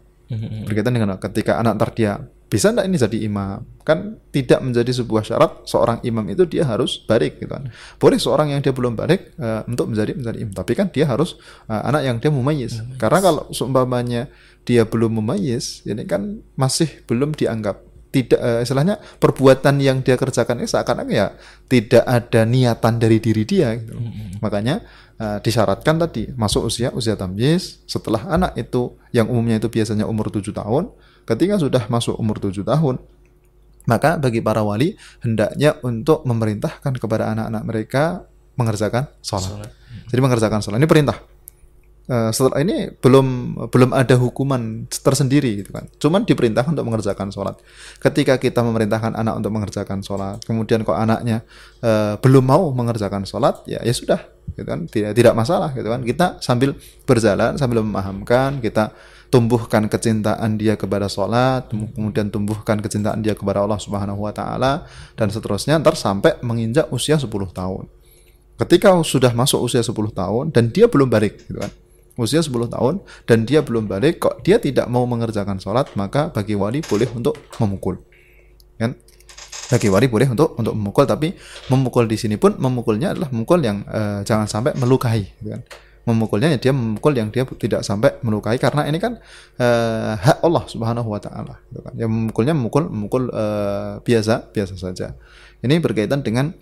[0.68, 3.60] Berkaitan dengan ketika anak ntar dia bisa enggak ini jadi imam?
[3.84, 7.68] Kan tidak menjadi sebuah syarat seorang imam itu dia harus balik gitu kan.
[8.00, 10.56] Boleh seorang yang dia belum balik eh, untuk menjadi menjadi imam.
[10.56, 11.36] Tapi kan dia harus
[11.68, 12.80] eh, anak yang dia mumayyiz.
[12.96, 14.32] Karena kalau seumpamanya
[14.64, 17.84] dia belum mumayyiz ini kan masih belum dianggap.
[18.08, 21.36] Tidak eh, istilahnya perbuatan yang dia kerjakan ini seakan-akan ya
[21.68, 24.00] tidak ada niatan dari diri dia gitu.
[24.40, 24.80] makanya
[25.20, 30.32] eh, disyaratkan tadi masuk usia usia tamyiz setelah anak itu yang umumnya itu biasanya umur
[30.32, 30.88] tujuh tahun
[31.28, 32.96] ketika sudah masuk umur tujuh tahun
[33.88, 38.04] maka bagi para wali hendaknya untuk memerintahkan kepada anak-anak mereka
[38.60, 39.72] mengerjakan sholat.
[40.12, 41.16] Jadi mengerjakan sholat ini perintah.
[42.08, 45.88] Eh, setelah ini belum belum ada hukuman tersendiri gitu kan.
[46.00, 47.60] Cuman diperintahkan untuk mengerjakan sholat.
[48.00, 51.44] Ketika kita memerintahkan anak untuk mengerjakan sholat, kemudian kok anaknya
[51.84, 54.24] eh, belum mau mengerjakan sholat, ya ya sudah,
[54.56, 54.88] gitu kan.
[54.88, 56.00] Tidak tidak masalah gitu kan.
[56.00, 58.96] Kita sambil berjalan sambil memahamkan, kita
[59.28, 65.28] tumbuhkan kecintaan dia kepada sholat, kemudian tumbuhkan kecintaan dia kepada Allah Subhanahu Wa Taala dan
[65.28, 65.76] seterusnya.
[65.80, 67.84] Ntar sampai menginjak usia 10 tahun.
[68.58, 71.70] Ketika sudah masuk usia 10 tahun dan dia belum balik gitu kan
[72.18, 72.98] usia 10 tahun
[73.30, 77.38] dan dia belum balik kok dia tidak mau mengerjakan sholat maka bagi wali boleh untuk
[77.62, 78.02] memukul
[78.74, 78.98] kan
[79.70, 81.30] bagi wali boleh untuk untuk memukul tapi
[81.70, 85.62] memukul di sini pun memukulnya adalah memukul yang eh, jangan sampai melukai gitu kan
[86.08, 89.20] memukulnya ya dia memukul yang dia tidak sampai melukai karena ini kan
[89.60, 91.92] eh, hak Allah Subhanahu wa taala gitu kan.
[92.00, 95.12] Ya memukulnya memukul memukul eh, biasa biasa saja.
[95.60, 96.56] Ini berkaitan dengan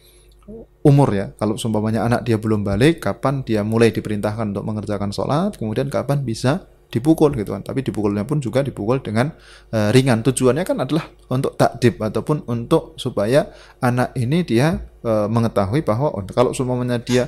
[0.87, 1.35] umur ya.
[1.39, 6.23] Kalau seumpamanya anak dia belum balik, kapan dia mulai diperintahkan untuk mengerjakan sholat, kemudian kapan
[6.23, 7.67] bisa dipukul gitu kan.
[7.67, 9.35] Tapi dipukulnya pun juga dipukul dengan
[9.75, 10.23] eh, ringan.
[10.23, 13.51] Tujuannya kan adalah untuk takdib ataupun untuk supaya
[13.83, 17.27] anak ini dia eh, mengetahui bahwa kalau seumpamanya dia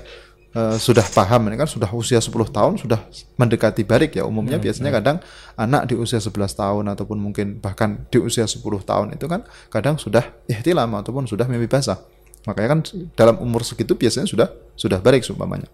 [0.55, 3.01] eh, sudah paham ini kan sudah usia 10 tahun sudah
[3.37, 4.57] mendekati balik ya umumnya.
[4.57, 5.17] Biasanya kadang
[5.59, 9.97] anak di usia 11 tahun ataupun mungkin bahkan di usia 10 tahun itu kan kadang
[10.01, 12.01] sudah ihtilam ataupun sudah mimpi basah.
[12.47, 12.81] Makanya kan
[13.19, 15.69] dalam umur segitu biasanya sudah sudah balik seumpamanya.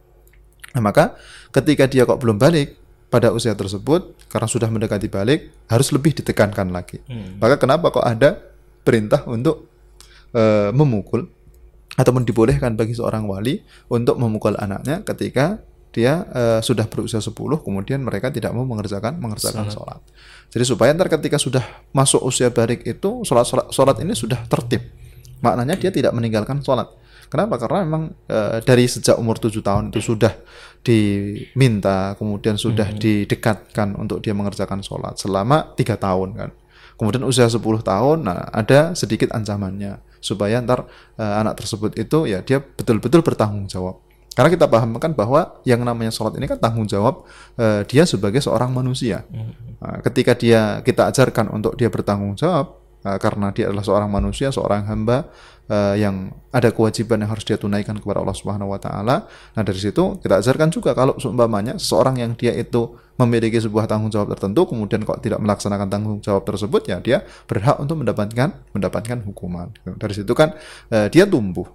[0.74, 1.14] Nah, maka
[1.54, 2.74] ketika dia kok belum balik
[3.06, 6.98] pada usia tersebut karena sudah mendekati balik harus lebih ditekankan lagi.
[7.06, 7.38] Hmm.
[7.38, 8.42] Maka kenapa kok ada
[8.82, 9.70] perintah untuk
[10.34, 11.30] uh, memukul
[11.94, 15.62] ataupun dibolehkan bagi seorang wali untuk memukul anaknya ketika
[15.94, 20.02] dia uh, sudah berusia 10 kemudian mereka tidak mau mengerjakan mengerjakan sholat.
[20.50, 21.62] Jadi supaya ntar ketika sudah
[21.94, 24.82] masuk usia balik itu sholat, sholat sholat ini sudah tertib.
[25.38, 26.90] Maknanya dia tidak meninggalkan sholat.
[27.30, 27.62] Kenapa?
[27.62, 30.34] Karena memang uh, dari sejak umur tujuh tahun itu sudah
[30.84, 32.98] diminta, kemudian sudah hmm.
[33.00, 36.50] didekatkan untuk dia mengerjakan sholat selama tiga tahun kan.
[36.94, 40.88] Kemudian usia 10 tahun, nah ada sedikit ancamannya supaya ntar
[41.20, 44.00] uh, anak tersebut itu ya dia betul-betul bertanggung jawab
[44.34, 47.22] karena kita pahamkan bahwa yang namanya sholat ini kan tanggung jawab
[47.54, 49.22] uh, dia sebagai seorang manusia.
[49.30, 54.50] Uh, ketika dia kita ajarkan untuk dia bertanggung jawab uh, karena dia adalah seorang manusia,
[54.50, 55.30] seorang hamba
[55.70, 59.16] uh, yang ada kewajiban yang harus dia tunaikan kepada Allah Subhanahu Wa Taala.
[59.28, 64.10] Nah dari situ kita ajarkan juga kalau seumpamanya seorang yang dia itu memiliki sebuah tanggung
[64.10, 69.18] jawab tertentu, kemudian kok tidak melaksanakan tanggung jawab tersebut, ya dia berhak untuk mendapatkan mendapatkan
[69.22, 69.70] hukuman.
[69.86, 70.58] Dari situ kan
[70.90, 71.70] uh, dia tumbuh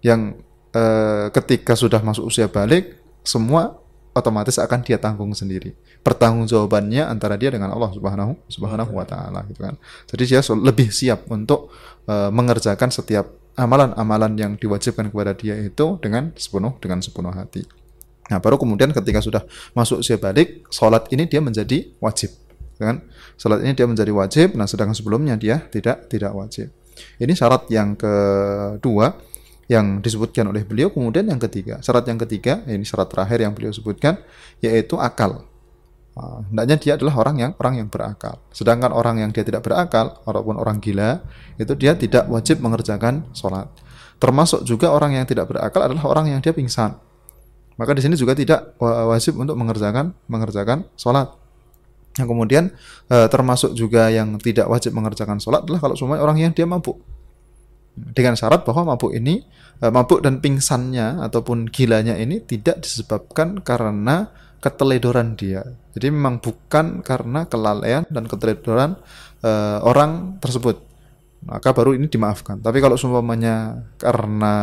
[0.00, 0.36] yang
[0.72, 3.79] eh, ketika sudah masuk usia balik semua
[4.10, 5.74] otomatis akan dia tanggung sendiri.
[6.02, 9.78] Pertanggungjawabannya antara dia dengan Allah Subhanahu Subhanahu wa taala gitu kan.
[10.10, 11.70] Jadi dia lebih siap untuk
[12.10, 17.66] uh, mengerjakan setiap amalan-amalan yang diwajibkan kepada dia itu dengan sepenuh dengan sepenuh hati.
[18.30, 19.42] Nah, baru kemudian ketika sudah
[19.74, 22.30] masuk usia balik, sholat ini dia menjadi wajib,
[22.78, 23.02] gitu kan?
[23.34, 24.54] Sholat ini dia menjadi wajib.
[24.54, 26.70] Nah, sedangkan sebelumnya dia tidak tidak wajib.
[27.18, 29.18] Ini syarat yang kedua
[29.70, 30.90] yang disebutkan oleh beliau.
[30.90, 34.18] Kemudian yang ketiga, syarat yang ketiga, ini syarat terakhir yang beliau sebutkan,
[34.58, 35.46] yaitu akal.
[36.18, 38.42] Nah, hendaknya dia adalah orang yang orang yang berakal.
[38.50, 41.22] Sedangkan orang yang dia tidak berakal, walaupun orang gila,
[41.54, 43.70] itu dia tidak wajib mengerjakan sholat.
[44.18, 46.98] Termasuk juga orang yang tidak berakal adalah orang yang dia pingsan.
[47.78, 51.30] Maka di sini juga tidak wajib untuk mengerjakan mengerjakan sholat.
[52.18, 52.64] Yang kemudian
[53.06, 56.98] eh, termasuk juga yang tidak wajib mengerjakan sholat adalah kalau semuanya orang yang dia mabuk
[58.14, 59.44] dengan syarat bahwa mabuk ini
[59.80, 65.64] eh, mabuk dan pingsannya ataupun gilanya ini tidak disebabkan karena keteledoran dia.
[65.96, 69.00] Jadi memang bukan karena kelalaian dan keteledoran
[69.40, 70.84] uh, orang tersebut.
[71.40, 72.60] Maka baru ini dimaafkan.
[72.60, 74.54] Tapi kalau seumpamanya karena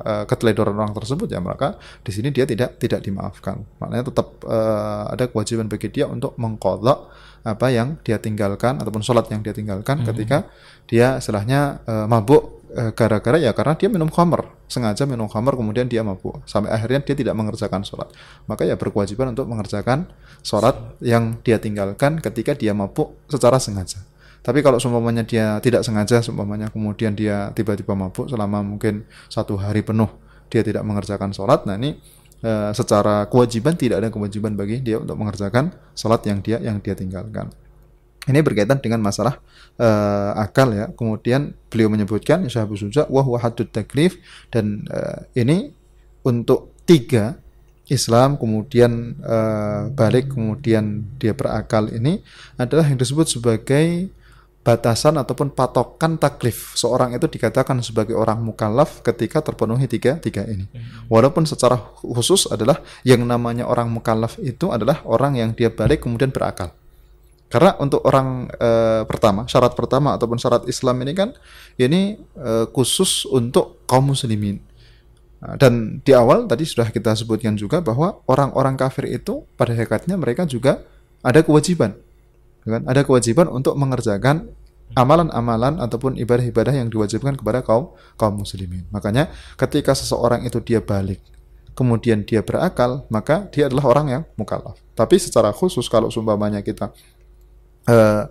[0.00, 3.60] uh, keteledoran orang tersebut ya maka di sini dia tidak tidak dimaafkan.
[3.76, 7.12] Maknanya tetap uh, ada kewajiban bagi dia untuk mengkodok
[7.44, 10.06] apa yang dia tinggalkan ataupun sholat yang dia tinggalkan hmm.
[10.08, 10.48] ketika
[10.88, 12.61] dia setelahnya uh, mabuk
[12.96, 16.40] gara-gara ya karena dia minum khamr sengaja minum khamr kemudian dia mabuk.
[16.48, 18.08] Sampai akhirnya dia tidak mengerjakan sholat.
[18.48, 20.08] Maka ya berkewajiban untuk mengerjakan
[20.40, 24.00] sholat yang dia tinggalkan ketika dia mabuk secara sengaja.
[24.42, 29.86] Tapi kalau seumpamanya dia tidak sengaja seumpamanya kemudian dia tiba-tiba mabuk selama mungkin satu hari
[29.86, 30.10] penuh
[30.52, 31.96] dia tidak mengerjakan sholat nah ini
[32.44, 36.92] e, secara kewajiban tidak ada kewajiban bagi dia untuk mengerjakan sholat yang dia yang dia
[36.92, 37.48] tinggalkan
[38.30, 39.42] ini berkaitan dengan masalah
[39.82, 40.90] uh, akal ya.
[40.94, 44.18] Kemudian beliau menyebutkan Syahabu Suja wa huwa taklif
[44.54, 45.74] dan uh, ini
[46.22, 47.42] untuk tiga
[47.90, 52.22] Islam kemudian uh, balik kemudian dia berakal ini
[52.54, 54.08] adalah yang disebut sebagai
[54.62, 60.70] batasan ataupun patokan taklif seorang itu dikatakan sebagai orang mukallaf ketika terpenuhi tiga tiga ini
[60.70, 61.10] hmm.
[61.10, 66.30] walaupun secara khusus adalah yang namanya orang mukallaf itu adalah orang yang dia balik kemudian
[66.30, 66.70] berakal
[67.52, 68.70] karena untuk orang e,
[69.04, 71.36] pertama, syarat pertama ataupun syarat Islam ini kan
[71.76, 74.56] ini e, khusus untuk kaum muslimin.
[75.44, 80.16] Nah, dan di awal tadi sudah kita sebutkan juga bahwa orang-orang kafir itu pada hakikatnya
[80.16, 80.80] mereka juga
[81.20, 81.92] ada kewajiban.
[82.64, 82.88] Kan?
[82.88, 84.48] Ada kewajiban untuk mengerjakan
[84.96, 88.88] amalan-amalan ataupun ibadah-ibadah yang diwajibkan kepada kaum kaum muslimin.
[88.88, 89.28] Makanya
[89.60, 91.20] ketika seseorang itu dia balik
[91.72, 94.76] kemudian dia berakal, maka dia adalah orang yang mukallaf.
[94.92, 96.92] Tapi secara khusus kalau sumpamanya kita
[97.88, 98.28] uh,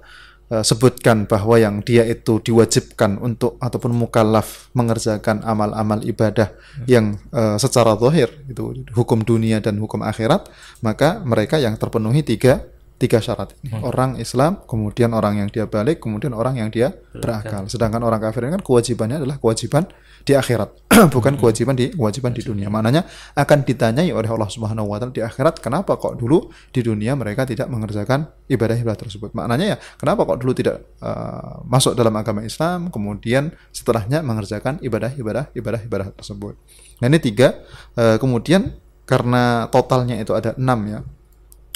[0.51, 6.85] uh, sebutkan bahwa yang dia itu diwajibkan untuk ataupun mukallaf mengerjakan amal-amal ibadah hmm.
[6.91, 10.51] yang uh, secara zahir itu hukum dunia dan hukum akhirat
[10.83, 12.67] maka mereka yang terpenuhi tiga
[13.01, 13.81] tiga syarat ini hmm.
[13.81, 18.45] orang Islam kemudian orang yang dia balik kemudian orang yang dia berakal sedangkan orang kafir
[18.45, 19.89] ini kan kewajibannya adalah kewajiban
[20.23, 20.91] di akhirat.
[21.15, 22.67] Bukan kewajiban di kewajiban di dunia.
[22.67, 23.07] Maknanya
[23.37, 27.47] akan ditanyai oleh Allah Subhanahu wa taala di akhirat kenapa kok dulu di dunia mereka
[27.47, 29.31] tidak mengerjakan ibadah-ibadah tersebut?
[29.33, 35.53] Maknanya ya kenapa kok dulu tidak uh, masuk dalam agama Islam kemudian setelahnya mengerjakan ibadah-ibadah
[35.55, 36.59] ibadah-ibadah tersebut?
[37.01, 37.63] Nah ini tiga.
[37.97, 38.75] Uh, kemudian
[39.09, 40.99] karena totalnya itu ada enam ya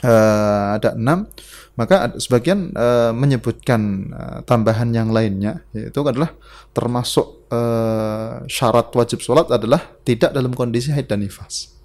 [0.04, 1.30] uh, ada enam
[1.76, 6.32] maka sebagian uh, menyebutkan uh, tambahan yang lainnya yaitu adalah
[6.72, 11.76] termasuk uh, syarat wajib sholat adalah tidak dalam kondisi haid dan nifas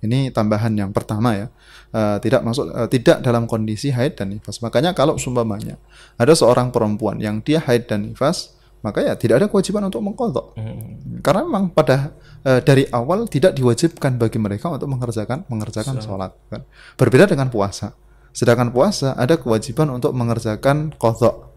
[0.00, 1.46] Ini tambahan yang pertama ya.
[1.92, 4.64] Uh, tidak masuk uh, tidak dalam kondisi haid dan nifas.
[4.64, 5.76] Makanya kalau sumpamanya
[6.16, 10.56] ada seorang perempuan yang dia haid dan nifas, maka ya tidak ada kewajiban untuk mengkodok.
[10.56, 11.20] Hmm.
[11.20, 16.12] Karena memang pada uh, dari awal tidak diwajibkan bagi mereka untuk mengerjakan mengerjakan so.
[16.12, 16.32] sholat.
[16.48, 16.64] Kan?
[16.96, 17.92] Berbeda dengan puasa.
[18.32, 21.50] Sedangkan puasa ada kewajiban untuk mengerjakan kodok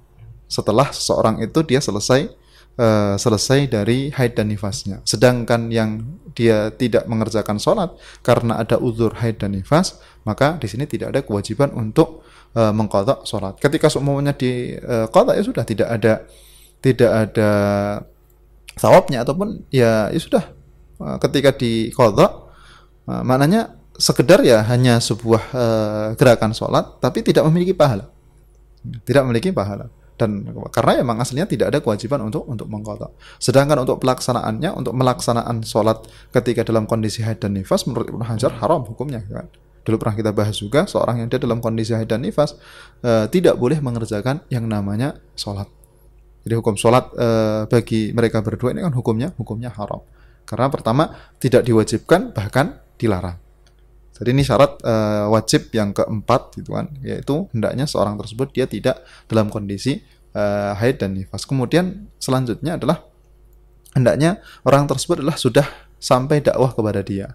[0.49, 2.29] setelah seorang itu dia selesai
[2.77, 5.01] uh, selesai dari haid dan nifasnya.
[5.05, 7.93] Sedangkan yang dia tidak mengerjakan sholat
[8.25, 12.25] karena ada uzur haid dan nifas, maka di sini tidak ada kewajiban untuk
[12.57, 13.57] uh, mengkodok sholat.
[13.61, 16.25] Ketika semuanya di uh, kodok ya sudah tidak ada
[16.83, 17.51] tidak ada
[18.75, 20.43] sawabnya ataupun ya ya sudah
[20.99, 22.51] uh, ketika di kodok
[23.07, 28.11] uh, maknanya sekedar ya hanya sebuah uh, gerakan sholat tapi tidak memiliki pahala
[29.07, 33.17] tidak memiliki pahala dan karena emang aslinya tidak ada kewajiban untuk untuk mengkodok.
[33.41, 38.53] Sedangkan untuk pelaksanaannya, untuk melaksanaan sholat ketika dalam kondisi haid dan nifas, menurut Ibnu Hajar
[38.61, 39.25] haram hukumnya.
[39.25, 39.49] Kan?
[39.83, 42.55] Dulu pernah kita bahas juga seorang yang dia dalam kondisi haid dan nifas
[43.01, 45.65] uh, tidak boleh mengerjakan yang namanya sholat.
[46.43, 50.03] Jadi hukum sholat uh, bagi mereka berdua ini kan hukumnya hukumnya haram.
[50.43, 51.03] Karena pertama
[51.39, 53.39] tidak diwajibkan bahkan dilarang.
[54.13, 59.01] Jadi ini syarat uh, wajib yang keempat gitu kan, yaitu hendaknya seorang tersebut dia tidak
[59.25, 60.05] dalam kondisi
[60.37, 61.49] uh, haid dan nifas.
[61.49, 63.01] Kemudian selanjutnya adalah
[63.97, 65.65] hendaknya orang tersebut adalah sudah
[65.97, 67.33] sampai dakwah kepada dia.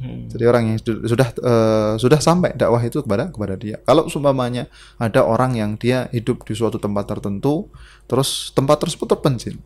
[0.00, 0.32] Hmm.
[0.32, 3.76] Jadi orang yang sudah uh, sudah sampai dakwah itu kepada kepada dia.
[3.84, 7.68] Kalau seumpamanya ada orang yang dia hidup di suatu tempat tertentu,
[8.08, 9.60] terus tempat tersebut terpencil,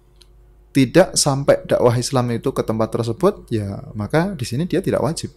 [0.75, 5.31] tidak sampai dakwah Islam itu ke tempat tersebut, ya maka di sini dia tidak wajib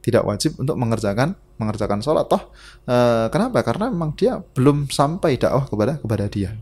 [0.00, 2.50] tidak wajib untuk mengerjakan mengerjakan sholat toh
[2.88, 6.56] e, kenapa karena memang dia belum sampai dakwah kepada kepada dia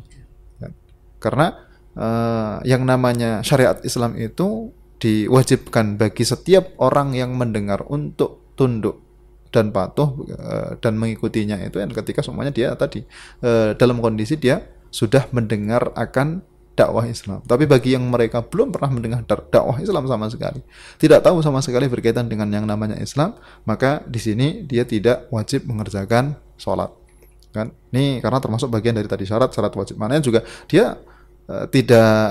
[0.58, 0.72] kan?
[1.22, 1.46] karena
[1.94, 2.06] e,
[2.66, 8.98] yang namanya syariat Islam itu diwajibkan bagi setiap orang yang mendengar untuk tunduk
[9.48, 13.06] dan patuh e, dan mengikutinya itu yang ketika semuanya dia tadi
[13.40, 14.60] e, dalam kondisi dia
[14.92, 16.42] sudah mendengar akan
[16.78, 17.42] dakwah Islam.
[17.42, 20.62] Tapi bagi yang mereka belum pernah mendengar dakwah Islam sama sekali,
[21.02, 23.34] tidak tahu sama sekali berkaitan dengan yang namanya Islam,
[23.66, 26.94] maka di sini dia tidak wajib mengerjakan sholat.
[27.50, 27.74] Kan?
[27.90, 29.98] Ini karena termasuk bagian dari tadi syarat syarat wajib.
[29.98, 30.94] Maknanya juga dia
[31.50, 32.22] uh, tidak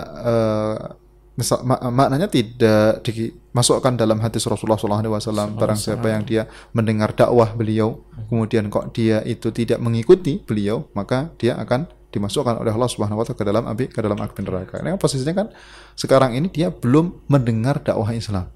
[1.94, 8.74] maknanya tidak dimasukkan dalam hadis Rasulullah SAW barang siapa yang dia mendengar dakwah beliau kemudian
[8.74, 13.38] kok dia itu tidak mengikuti beliau maka dia akan dimasukkan oleh Allah Subhanahu wa taala
[13.38, 14.82] ke dalam api ke dalam api neraka.
[14.82, 15.48] Ini kan posisinya kan
[15.94, 18.50] sekarang ini dia belum mendengar dakwah Islam.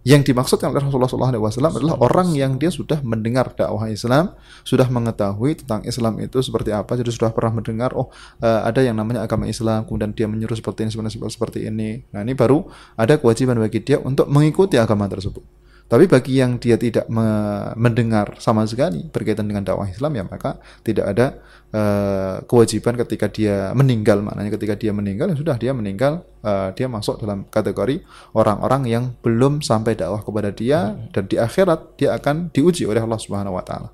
[0.00, 4.32] Yang dimaksudkan oleh Rasulullah SAW adalah orang yang dia sudah mendengar dakwah Islam,
[4.64, 8.08] sudah mengetahui tentang Islam itu seperti apa, jadi sudah pernah mendengar, oh
[8.40, 10.90] uh, ada yang namanya agama Islam, kemudian dia menyuruh seperti ini,
[11.28, 12.00] seperti ini.
[12.16, 12.64] Nah ini baru
[12.96, 15.59] ada kewajiban bagi dia untuk mengikuti agama tersebut.
[15.90, 17.26] Tapi bagi yang dia tidak me
[17.74, 21.26] mendengar sama sekali berkaitan dengan dakwah Islam ya maka tidak ada
[21.74, 26.86] uh, kewajiban ketika dia meninggal maknanya ketika dia meninggal ya sudah dia meninggal uh, dia
[26.86, 28.06] masuk dalam kategori
[28.38, 31.10] orang-orang yang belum sampai dakwah kepada dia hmm.
[31.10, 33.90] dan di akhirat dia akan diuji oleh Allah Subhanahu wa taala.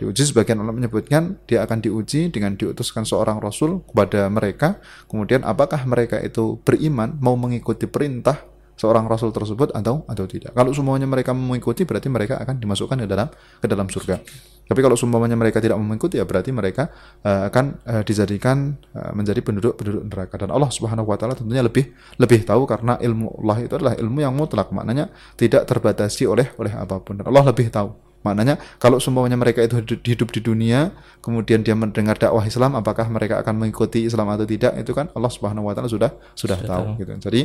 [0.00, 4.80] Diuji sebagian ulama menyebutkan dia akan diuji dengan diutuskan seorang rasul kepada mereka
[5.12, 10.52] kemudian apakah mereka itu beriman mau mengikuti perintah seorang rasul tersebut atau atau tidak.
[10.54, 14.16] Kalau semuanya mereka mengikuti berarti mereka akan dimasukkan ke dalam ke dalam surga.
[14.64, 16.88] Tapi kalau semuanya mereka tidak mengikuti ya berarti mereka
[17.20, 21.92] uh, akan uh, dijadikan uh, menjadi penduduk-penduduk neraka dan Allah Subhanahu wa taala tentunya lebih
[22.16, 26.72] lebih tahu karena ilmu Allah itu adalah ilmu yang mutlak maknanya tidak terbatasi oleh oleh
[26.72, 27.92] apa pun dan Allah lebih tahu.
[28.24, 33.44] Maknanya kalau semuanya mereka itu hidup di dunia, kemudian dia mendengar dakwah Islam, apakah mereka
[33.44, 34.72] akan mengikuti Islam atau tidak?
[34.80, 37.12] Itu kan Allah Subhanahu wa taala sudah sudah, sudah tahu, tahu gitu.
[37.20, 37.40] Jadi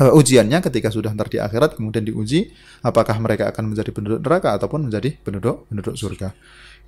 [0.00, 4.56] uh, ujiannya ketika sudah nanti di akhirat kemudian diuji apakah mereka akan menjadi penduduk neraka
[4.56, 6.32] ataupun menjadi penduduk penduduk surga.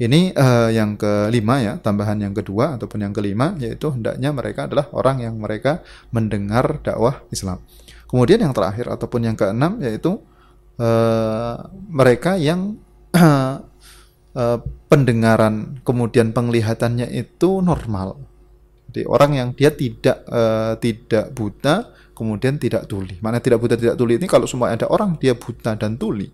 [0.01, 4.89] Ini uh, yang kelima ya, tambahan yang kedua ataupun yang kelima yaitu hendaknya mereka adalah
[4.97, 7.61] orang yang mereka mendengar dakwah Islam.
[8.09, 10.17] Kemudian yang terakhir ataupun yang keenam yaitu
[10.81, 11.57] uh,
[11.93, 12.81] mereka yang
[13.13, 13.61] uh,
[14.91, 18.17] pendengaran kemudian penglihatannya itu normal.
[18.89, 23.19] Jadi orang yang dia tidak uh, tidak buta kemudian tidak tuli.
[23.19, 26.29] Mana tidak buta tidak tuli ini kalau semua ada orang dia buta dan tuli.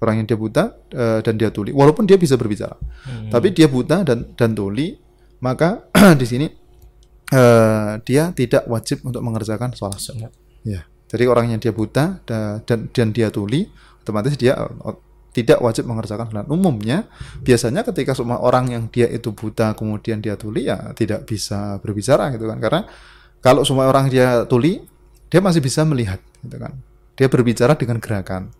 [0.00, 3.28] Orang yang dia buta uh, dan dia tuli, walaupun dia bisa berbicara, hmm.
[3.28, 4.96] tapi dia buta dan dan tuli,
[5.44, 5.84] maka
[6.20, 6.48] di sini
[7.36, 10.00] uh, dia tidak wajib untuk mengerjakan sholat.
[10.64, 13.68] Ya, jadi orang yang dia buta dan dan, dan dia tuli,
[14.00, 14.96] otomatis dia uh,
[15.36, 16.46] tidak wajib mengerjakan sholat.
[16.48, 17.04] Umumnya
[17.44, 22.32] biasanya ketika semua orang yang dia itu buta kemudian dia tuli ya tidak bisa berbicara
[22.32, 22.88] gitu kan karena
[23.40, 24.84] kalau semua orang dia tuli,
[25.32, 26.72] dia masih bisa melihat, gitu kan.
[27.18, 28.52] Dia berbicara dengan gerakan.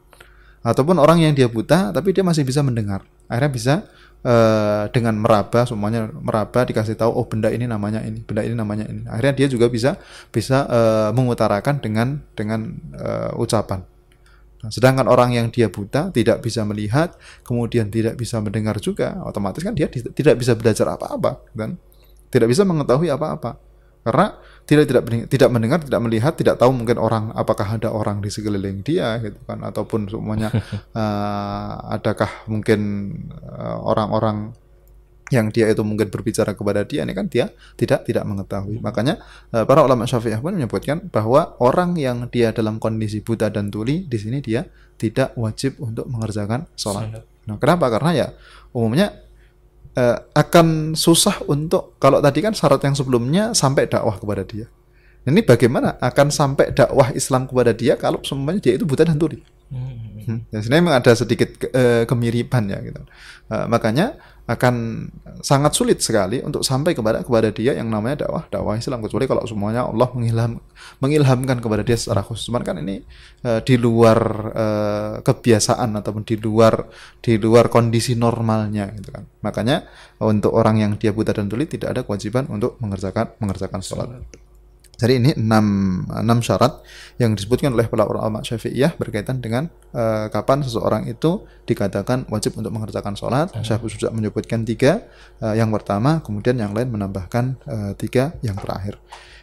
[0.61, 3.01] ataupun orang yang dia buta tapi dia masih bisa mendengar
[3.33, 3.75] akhirnya bisa
[4.21, 8.85] eh, dengan meraba semuanya meraba dikasih tahu oh benda ini namanya ini benda ini namanya
[8.85, 9.97] ini akhirnya dia juga bisa
[10.29, 13.81] bisa eh, mengutarakan dengan dengan eh, ucapan
[14.61, 17.17] Nah, sedangkan orang yang dia buta tidak bisa melihat,
[17.49, 21.81] kemudian tidak bisa mendengar juga, otomatis kan dia di- tidak bisa belajar apa-apa dan
[22.29, 23.57] tidak bisa mengetahui apa-apa.
[24.05, 24.37] Karena
[24.69, 28.87] tidak tidak tidak mendengar, tidak melihat, tidak tahu mungkin orang apakah ada orang di sekeliling
[28.87, 30.51] dia gitu kan ataupun semuanya
[31.01, 32.81] eh, adakah mungkin
[33.45, 34.55] eh, orang-orang
[35.31, 38.83] yang dia itu mungkin berbicara kepada dia ini kan dia tidak tidak mengetahui.
[38.83, 39.23] Makanya
[39.55, 44.05] eh, para ulama Syafi'iyah pun menyebutkan bahwa orang yang dia dalam kondisi buta dan tuli
[44.11, 44.67] di sini dia
[44.99, 47.25] tidak wajib untuk mengerjakan sholat.
[47.49, 47.89] Nah, kenapa?
[47.89, 48.27] Karena ya
[48.77, 49.30] umumnya
[49.97, 54.67] eh, akan susah untuk kalau tadi kan syarat yang sebelumnya sampai dakwah kepada dia.
[55.21, 59.45] Ini bagaimana akan sampai dakwah Islam kepada dia kalau semuanya dia itu buta dan tuli?
[59.69, 60.20] Hmm.
[60.53, 63.03] Ya, sebenarnya memang ada sedikit ke- eh, kemiripan ya gitu.
[63.51, 64.15] Eh, makanya
[64.51, 65.07] akan
[65.47, 69.47] sangat sulit sekali untuk sampai kepada kepada dia yang namanya dakwah dakwah Islam kecuali kalau
[69.47, 70.59] semuanya Allah mengilham
[70.99, 72.51] mengilhamkan kepada dia secara khusus.
[72.51, 73.07] Cuman kan ini
[73.47, 74.19] eh, di luar
[74.51, 76.75] eh, kebiasaan ataupun di luar
[77.23, 79.23] di luar kondisi normalnya gitu kan.
[79.47, 79.87] Makanya
[80.19, 84.09] untuk orang yang dia buta dan tuli tidak ada kewajiban untuk mengerjakan mengerjakan sholat.
[85.01, 85.67] Jadi ini enam,
[86.13, 86.85] enam syarat
[87.17, 92.69] yang disebutkan oleh para ulama syafi'iyah berkaitan dengan eh, kapan seseorang itu dikatakan wajib untuk
[92.69, 93.49] mengerjakan sholat.
[93.65, 95.09] Syekh sudah menyebutkan tiga.
[95.41, 99.01] eh, yang pertama, kemudian yang lain menambahkan eh, tiga yang terakhir.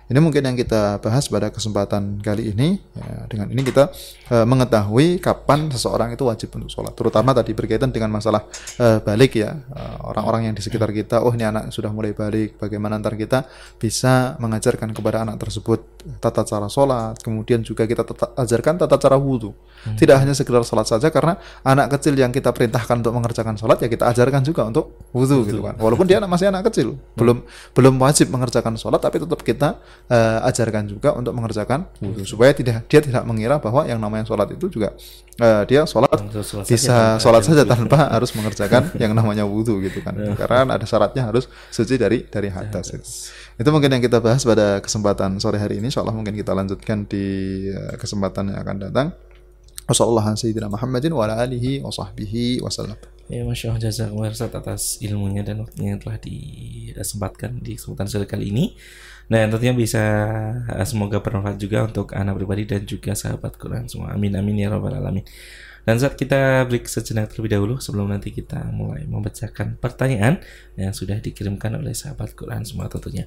[0.08, 2.80] Ini mungkin yang kita bahas pada kesempatan kali ini.
[2.96, 3.92] Ya, dengan ini kita
[4.32, 6.96] eh, mengetahui kapan seseorang itu wajib untuk sholat.
[6.96, 8.48] Terutama tadi berkaitan dengan masalah
[8.80, 9.52] eh, balik ya.
[9.68, 12.56] Eh, Orang-orang yang di sekitar kita, oh ini anak sudah mulai balik.
[12.56, 13.44] Bagaimana ntar kita
[13.76, 15.84] bisa mengajarkan kepada anak tersebut
[16.24, 17.20] tata cara sholat.
[17.20, 19.52] Kemudian juga kita tata- ajarkan tata cara wudhu.
[19.88, 23.88] Tidak hanya sekedar sholat saja karena anak kecil yang kita perintahkan untuk mengerjakan sholat ya
[23.88, 25.76] kita ajarkan juga untuk wudhu gitu kan.
[25.76, 27.44] Walaupun dia anak- masih anak kecil, belum
[27.76, 29.76] belum wajib mengerjakan sholat tapi tetap kita
[30.08, 32.24] eh, ajarkan juga untuk mengerjakan wudhu.
[32.24, 34.96] Supaya tidak dia tidak mengira bahwa yang namanya sholat itu juga
[35.40, 36.10] eh, dia sholat
[36.44, 40.16] Sholat saja bisa tanpa sholat saja tanpa harus mengerjakan yang namanya wudhu gitu kan.
[40.36, 43.08] Karena ada syaratnya harus suci dari dari hadas itu.
[43.58, 45.90] itu mungkin yang kita bahas pada kesempatan sore hari ini.
[45.90, 49.08] Insyaallah mungkin kita lanjutkan di eh, kesempatan yang akan datang.
[49.88, 53.00] Wassalamualaikum Muhammadin wa ala alihi wa sahbihi wasallam.
[53.32, 58.56] Ya Masya Allah jazakumullah atas ilmunya dan waktunya yang telah disempatkan di kesempatan sore kali
[58.56, 58.76] ini
[59.28, 60.04] Nah tentunya bisa
[60.72, 64.72] eh, semoga bermanfaat juga untuk anak pribadi dan juga sahabat Quran semua Amin amin ya
[64.72, 65.28] rabbal alamin
[65.88, 70.44] Dan saat kita break sejenak terlebih dahulu sebelum nanti kita mulai membacakan pertanyaan
[70.76, 73.24] yang sudah dikirimkan oleh sahabat Quran semua tentunya.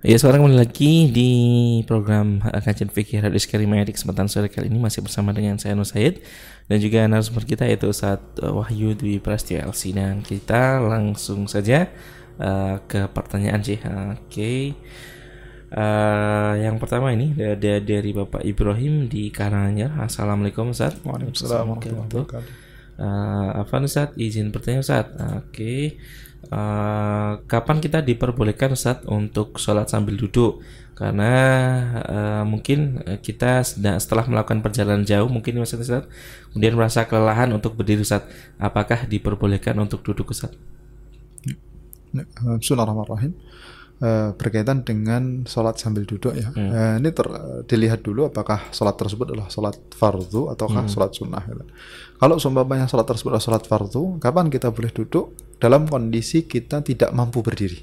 [0.05, 1.31] Ya, sekarang kembali lagi di
[1.89, 5.89] program Kajian Fikih Radio Iskarima di kesempatan sore kali ini masih bersama dengan saya Nur
[5.89, 6.21] Said
[6.69, 11.89] dan juga narasumber kita yaitu Ustaz eh, Wahyu Dwi Prasetyo LC dan kita langsung saja
[12.37, 13.81] eh, ke pertanyaan sih.
[14.13, 14.77] Oke.
[15.73, 19.97] Eh, yang pertama ini dari, dari Bapak Ibrahim di Karanganyar.
[19.97, 20.93] Assalamualaikum Ustaz.
[21.09, 22.53] Waalaikumsalam warahmatullahi wabarakatuh.
[23.01, 24.13] Eh, apa Ustaz?
[24.21, 25.09] Izin bertanya Ustaz.
[25.41, 25.97] Oke.
[26.47, 30.63] Eh, kapan kita diperbolehkan Ustaz untuk sholat sambil duduk?
[30.95, 31.33] Karena
[32.07, 36.05] eh, mungkin eh, kita setelah melakukan perjalanan jauh mungkin Ustaz, Ustaz
[36.55, 38.25] kemudian merasa kelelahan untuk berdiri Ustaz.
[38.57, 40.55] Apakah diperbolehkan untuk duduk Ustaz?
[42.63, 43.33] Bismillahirrahmanirrahim.
[43.97, 46.53] Eh, berkaitan dengan sholat sambil duduk ya.
[46.53, 51.41] Eh, ini ter- dilihat dulu apakah sholat tersebut adalah sholat fardu ataukah sholat sunnah.
[51.43, 51.65] gitu.
[52.17, 55.33] Kalau seumpamanya sholat tersebut adalah sholat fardu, kapan kita boleh duduk?
[55.57, 57.81] Dalam kondisi kita tidak mampu berdiri.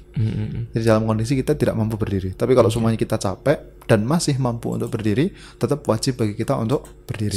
[0.70, 2.30] Jadi dalam kondisi kita tidak mampu berdiri.
[2.30, 6.86] Tapi kalau semuanya kita capek dan masih mampu untuk berdiri, tetap wajib bagi kita untuk
[7.02, 7.34] berdiri.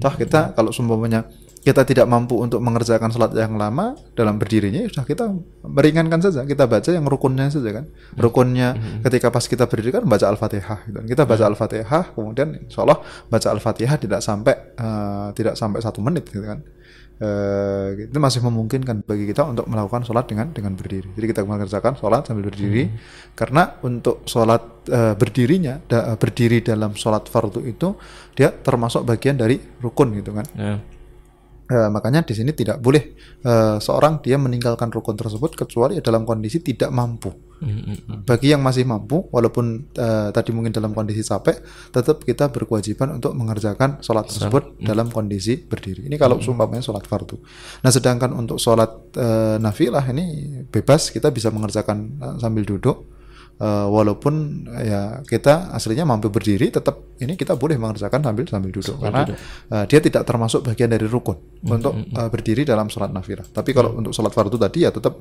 [0.00, 1.28] Toh kita kalau seumpamanya
[1.66, 5.34] kita tidak mampu untuk mengerjakan sholat yang lama dalam berdirinya, ya sudah kita
[5.66, 6.46] meringankan saja.
[6.46, 7.90] Kita baca yang rukunnya saja kan.
[8.14, 10.86] Rukunnya ketika pas kita berdiri kan baca al-fatihah.
[10.86, 11.02] gitu.
[11.02, 16.30] Kita baca al-fatihah, kemudian insya Allah baca al-fatihah tidak sampai eh, tidak sampai satu menit
[16.30, 16.62] gitu kan.
[17.16, 21.16] Eh, itu masih memungkinkan bagi kita untuk melakukan sholat dengan dengan berdiri.
[21.16, 22.92] Jadi kita mengerjakan sholat sambil berdiri,
[23.32, 27.96] karena untuk sholat eh, berdirinya, da- berdiri dalam sholat fardu itu
[28.36, 30.44] dia termasuk bagian dari rukun gitu kan.
[30.60, 30.76] Ya.
[31.66, 33.16] Eh, makanya di sini tidak boleh
[33.48, 37.32] eh, seorang dia meninggalkan rukun tersebut kecuali dalam kondisi tidak mampu.
[38.26, 43.32] Bagi yang masih mampu, walaupun eh, tadi mungkin dalam kondisi capek, tetap kita berkewajiban untuk
[43.32, 46.04] mengerjakan sholat tersebut dalam kondisi berdiri.
[46.04, 47.40] Ini kalau seumpamanya sholat fardu.
[47.80, 53.16] Nah, sedangkan untuk sholat eh, nafilah ini bebas, kita bisa mengerjakan eh, sambil duduk.
[53.56, 59.00] Eh, walaupun ya kita aslinya mampu berdiri, tetap ini kita boleh mengerjakan sambil sambil duduk
[59.00, 59.32] karena
[59.72, 63.48] eh, dia tidak termasuk bagian dari rukun untuk eh, berdiri dalam sholat nafilah.
[63.48, 65.16] Tapi kalau untuk sholat fardu tadi ya tetap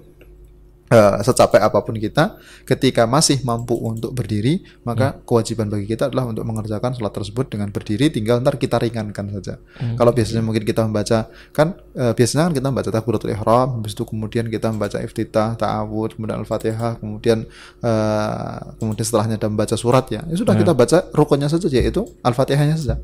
[0.90, 6.30] eh, secapek apa pun kita, ketika masih mampu untuk berdiri, maka kewajiban bagi kita adalah
[6.30, 8.14] untuk mengerjakan sholat tersebut dengan berdiri.
[8.14, 9.58] Tinggal ntar kita ringankan saja.
[9.98, 14.04] Kalau biasanya mungkin kita membaca kan eh, biasanya kan kita membaca takbiratul ihram, habis itu
[14.06, 17.50] kemudian kita membaca iftitah, ta'awud, kemudian al-fatihah, kemudian
[17.82, 20.22] eh, kemudian setelahnya ada membaca surat ya.
[20.30, 22.96] Ya sudah kita baca rukunnya saja yaitu al-fatihahnya saja.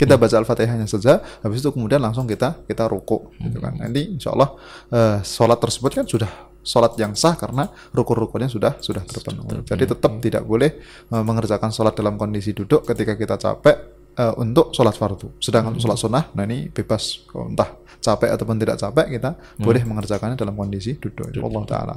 [0.00, 3.80] kita baca al-fatihahnya saja, habis itu kemudian langsung kita kita ruku gitu kan.
[3.80, 4.52] Nanti insya Allah
[4.92, 9.66] eh, sholat tersebut kan sudah sholat yang sah karena rukun-rukunnya sudah sudah terpenuhi.
[9.66, 10.70] Jadi tetap tidak boleh
[11.10, 13.76] eh, mengerjakan sholat dalam kondisi duduk ketika kita capek
[14.16, 15.42] eh, untuk sholat fardu.
[15.42, 19.30] Sedangkan untuk sholat sunnah, nah ini bebas entah capek ataupun tidak capek kita
[19.62, 21.30] boleh mengerjakannya dalam kondisi duduk.
[21.38, 21.94] Allah taala.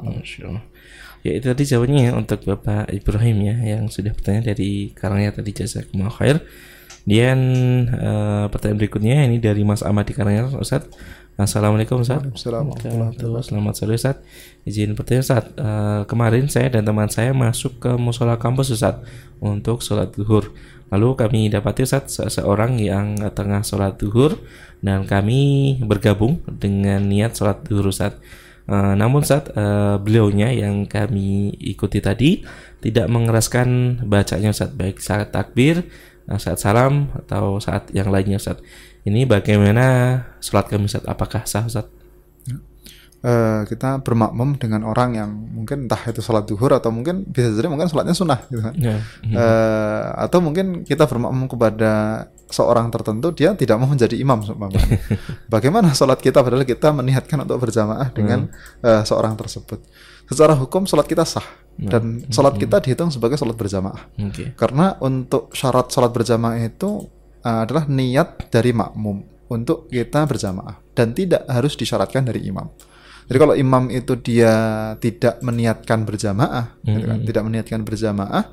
[1.26, 5.58] Ya itu tadi jawabannya ya untuk Bapak Ibrahim ya yang sudah bertanya dari Karangnya tadi
[5.58, 6.38] jazakumullah khair.
[7.06, 7.40] Dan
[7.90, 10.86] eh, pertanyaan berikutnya ini dari Mas Ahmad di Karangnya Ustaz.
[11.36, 12.24] Assalamualaikum Ustaz.
[12.24, 13.44] Waalaikumsalam.
[13.44, 14.24] Selamat sore Ustaz.
[14.64, 15.52] Izin bertanya Ustaz.
[15.52, 19.04] Eh, kemarin saya dan teman saya masuk ke musola kampus Ustaz
[19.44, 20.56] untuk sholat zuhur.
[20.96, 24.40] Lalu kami dapati Ustaz seseorang yang tengah sholat zuhur
[24.80, 28.16] dan kami bergabung dengan niat sholat zuhur Ustaz.
[28.72, 32.48] Eh, namun saat eh, beliaunya yang kami ikuti tadi
[32.80, 35.84] tidak mengeraskan bacanya saat baik saat takbir,
[36.30, 38.62] eh, saat salam atau saat yang lainnya saat
[39.06, 41.86] ini bagaimana sholat kami saat apakah sah Ustaz?
[43.26, 47.66] Eh, kita bermakmum dengan orang yang mungkin entah itu sholat duhur atau mungkin bisa jadi
[47.74, 48.78] mungkin sholatnya sunnah gitu kan.
[48.78, 49.02] Ya.
[49.26, 54.46] Eh, atau mungkin kita bermakmum kepada seorang tertentu dia tidak mau menjadi imam.
[55.54, 58.46] Bagaimana sholat kita padahal kita meniatkan untuk berjamaah dengan
[58.86, 59.82] eh, seorang tersebut.
[60.26, 61.46] Secara hukum sholat kita sah
[61.76, 64.10] dan sholat kita dihitung sebagai sholat berjamaah.
[64.26, 64.56] Oke.
[64.58, 67.06] Karena untuk syarat sholat berjamaah itu
[67.46, 69.22] uh, adalah niat dari makmum
[69.52, 72.66] untuk kita berjamaah dan tidak harus disyaratkan dari imam.
[73.26, 74.54] Jadi kalau imam itu dia
[75.02, 78.44] tidak meniatkan berjamaah, gitu kan, tidak meniatkan berjamaah,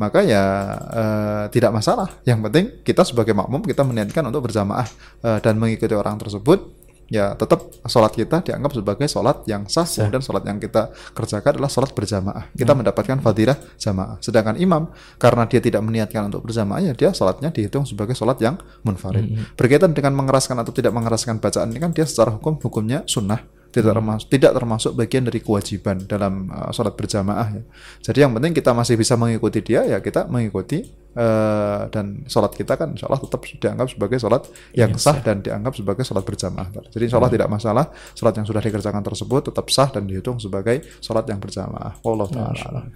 [0.00, 0.44] maka ya
[0.88, 2.08] eh, tidak masalah.
[2.24, 4.88] Yang penting kita sebagai makmum kita meniatkan untuk berjamaah
[5.20, 6.81] eh, dan mengikuti orang tersebut.
[7.12, 11.68] Ya tetap sholat kita dianggap sebagai sholat yang sah, kemudian sholat yang kita kerjakan adalah
[11.68, 12.48] sholat berjamaah.
[12.56, 14.16] Kita mendapatkan fadilah jamaah.
[14.24, 14.88] Sedangkan imam
[15.20, 19.28] karena dia tidak meniatkan untuk berjamaah, ya dia sholatnya dihitung sebagai sholat yang munfarid.
[19.60, 23.96] Berkaitan dengan mengeraskan atau tidak mengeraskan bacaan ini kan dia secara hukum hukumnya sunnah tidak
[23.96, 27.62] termasuk tidak termasuk bagian dari kewajiban dalam uh, sholat berjamaah ya.
[28.04, 30.84] Jadi yang penting kita masih bisa mengikuti dia ya kita mengikuti
[31.16, 34.42] uh, dan sholat kita kan insya Allah tetap dianggap sebagai sholat
[34.76, 36.68] yang sah dan dianggap sebagai sholat berjamaah.
[36.92, 40.84] Jadi insya Allah tidak masalah sholat yang sudah dikerjakan tersebut tetap sah dan dihitung sebagai
[41.00, 41.96] sholat yang berjamaah.
[42.04, 42.60] Allah taala.
[42.68, 42.86] alam.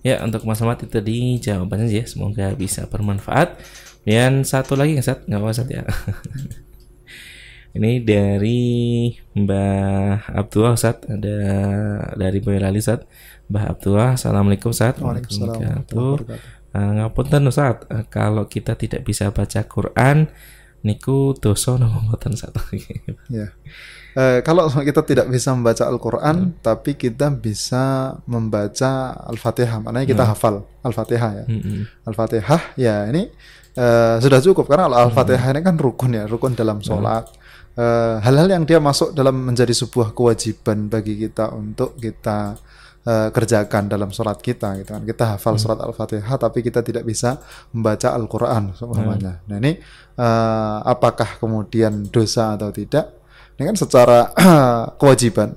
[0.00, 3.60] Ya untuk Mas Ahmad itu tadi jawabannya ya semoga bisa bermanfaat.
[4.04, 5.84] Dan satu lagi Ustaz, nggak apa Ustaz ya.
[7.74, 11.38] Ini dari Mbah Abdullah Ustaz, ada
[12.14, 13.02] dari Boyolali Ustaz.
[13.50, 14.94] Mbah Abdullah, Assalamualaikum Ustaz.
[15.02, 15.58] Waalaikumsalam.
[15.58, 20.30] Eh, ngapunten Ustaz, Eh, kalau kita tidak bisa baca Quran
[20.86, 22.54] niku dosa napa mboten Ustaz?
[23.26, 23.50] Ya.
[24.14, 30.62] Eh, kalau kita tidak bisa membaca Al-Quran, tapi kita bisa membaca Al-Fatihah, maknanya kita hafal
[30.86, 31.44] Al-Fatihah ya.
[31.50, 32.06] Mm-mm.
[32.06, 33.34] Al-Fatihah ya ini
[33.74, 37.26] eh, sudah cukup karena Al-Fatihah ini kan rukun ya, rukun dalam sholat.
[37.26, 37.42] Eh,
[38.22, 42.54] Hal-hal yang dia masuk dalam menjadi sebuah kewajiban bagi kita untuk kita
[43.02, 45.02] eh, kerjakan dalam sholat kita gitu kan.
[45.02, 47.42] Kita hafal surat Al-Fatihah tapi kita tidak bisa
[47.74, 49.42] membaca Al-Quran semuanya.
[49.50, 49.78] Nah ini
[50.18, 53.10] eh, apakah kemudian dosa atau tidak?
[53.58, 54.30] Ini kan secara
[55.00, 55.54] kewajiban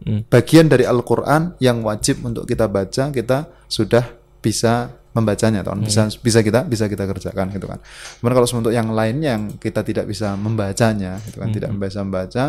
[0.00, 0.24] Hmm.
[0.32, 4.08] bagian dari Al-Quran yang wajib untuk kita baca kita sudah
[4.40, 7.82] bisa membacanya atau bisa bisa kita bisa kita kerjakan gitu kan.
[7.82, 12.44] Kemudian kalau untuk yang lainnya yang kita tidak bisa membacanya gitu kan tidak bisa membaca.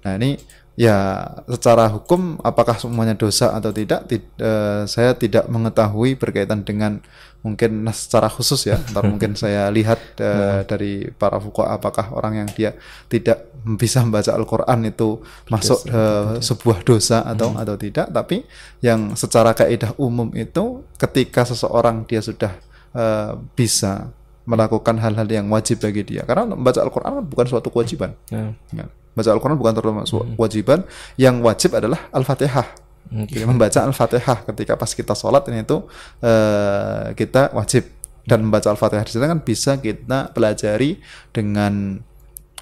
[0.00, 0.40] Nah ini
[0.76, 7.00] ya secara hukum apakah semuanya dosa atau tidak tid- eh, saya tidak mengetahui berkaitan dengan
[7.44, 12.44] mungkin nas secara khusus ya ntar mungkin saya lihat eh, dari para fuqaha apakah orang
[12.44, 12.70] yang dia
[13.06, 15.20] tidak bisa membaca Al-Qur'an itu
[15.50, 18.46] masuk eh, sebuah dosa atau atau tidak tapi
[18.80, 22.52] yang secara kaidah umum itu ketika seseorang dia sudah
[22.94, 24.10] eh, bisa
[24.46, 26.22] melakukan hal-hal yang wajib bagi dia.
[26.22, 28.14] Karena membaca Al-Qur'an kan bukan suatu kewajiban.
[28.30, 28.86] Ya.
[29.16, 30.84] Baca Al-Quran bukan termasuk kewajiban.
[31.16, 32.85] Yang wajib adalah Al-Fatihah.
[33.10, 35.86] Jadi membaca Al-Fatihah ketika pas kita sholat ini itu
[36.22, 37.94] eh, kita wajib.
[38.26, 40.98] Dan membaca Al-Fatihah di sana kan bisa kita pelajari
[41.30, 42.02] dengan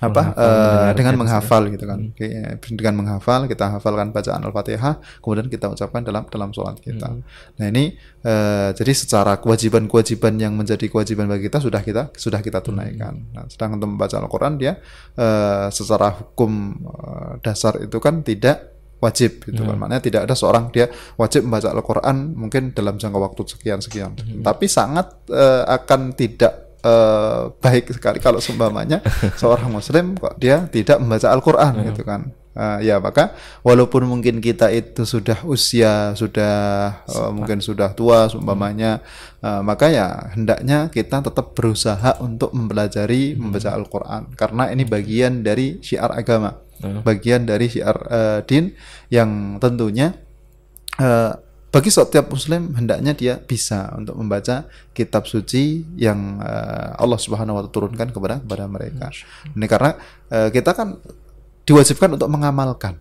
[0.03, 2.01] apa Menghafal, eh, mendengarkan dengan menghafal gitu kan.
[2.11, 2.27] Oke,
[2.75, 7.15] dengan menghafal kita hafalkan bacaan Al-Fatihah kemudian kita ucapkan dalam dalam sholat kita.
[7.57, 7.95] Nah ini
[8.27, 13.23] eh, jadi secara kewajiban-kewajiban yang menjadi kewajiban bagi kita sudah kita sudah kita tunaikan.
[13.33, 14.83] Nah, sedangkan untuk membaca Al-Quran dia
[15.15, 19.77] eh, secara hukum eh, dasar itu kan tidak wajib gitu kan.
[19.77, 20.89] Maknanya tidak ada seorang dia
[21.21, 27.41] wajib membaca Al-Quran mungkin dalam jangka waktu sekian sekian tapi sangat eh, akan tidak eh,
[27.59, 29.01] baik sekali kalau seumpamanya
[29.41, 32.31] seorang muslim kok dia tidak membaca Al-Quran gitu kan.
[32.55, 33.35] Eh, ya maka
[33.67, 36.55] walaupun mungkin kita itu sudah usia sudah
[37.03, 39.03] eh, mungkin sudah tua seumpamanya
[39.43, 44.39] eh, maka ya hendaknya kita tetap berusaha untuk mempelajari membaca Al-Quran.
[44.39, 48.75] Karena ini bagian dari syiar agama bagian dari syiar eh, din
[49.09, 50.15] yang tentunya
[51.75, 54.63] bagi setiap muslim hendaknya dia bisa untuk membaca
[54.95, 59.11] kitab suci yang eh, Allah Subhanahu wa taala turunkan kepada kepada mereka.
[59.59, 59.99] Ini karena
[60.31, 61.03] eh, kita kan
[61.65, 63.01] diwajibkan untuk mengamalkan.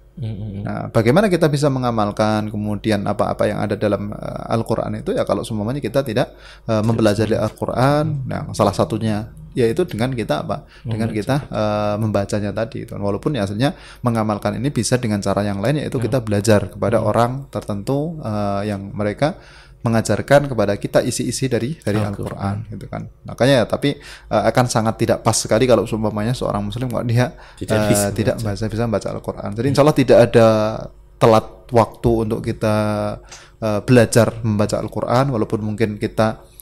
[0.61, 5.09] Nah, bagaimana kita bisa mengamalkan kemudian apa-apa yang ada dalam eh, Al-Qur'an itu?
[5.11, 6.37] Ya kalau semuanya kita tidak
[6.69, 10.69] eh, mempelajari Al-Qur'an, nah salah satunya yaitu dengan kita apa?
[10.85, 12.93] Dengan kita eh, membacanya tadi itu.
[12.93, 13.73] Walaupun ya hasilnya
[14.05, 18.93] mengamalkan ini bisa dengan cara yang lain yaitu kita belajar kepada orang tertentu eh, yang
[18.93, 19.41] mereka
[19.83, 23.03] mengajarkan kepada kita isi-isi dari dari Al-Qur'an gitu kan.
[23.27, 27.35] Makanya ya tapi eh, akan sangat tidak pas sekali kalau seumpamanya seorang muslim kok dia
[27.59, 29.51] Tidak eh, bisa tidak bisa bisa membaca Al-Qur'an.
[29.51, 30.47] Jadi insya Allah tidak ada
[31.19, 32.75] telat waktu untuk kita
[33.59, 36.52] eh, belajar membaca Al-Qur'an walaupun mungkin kita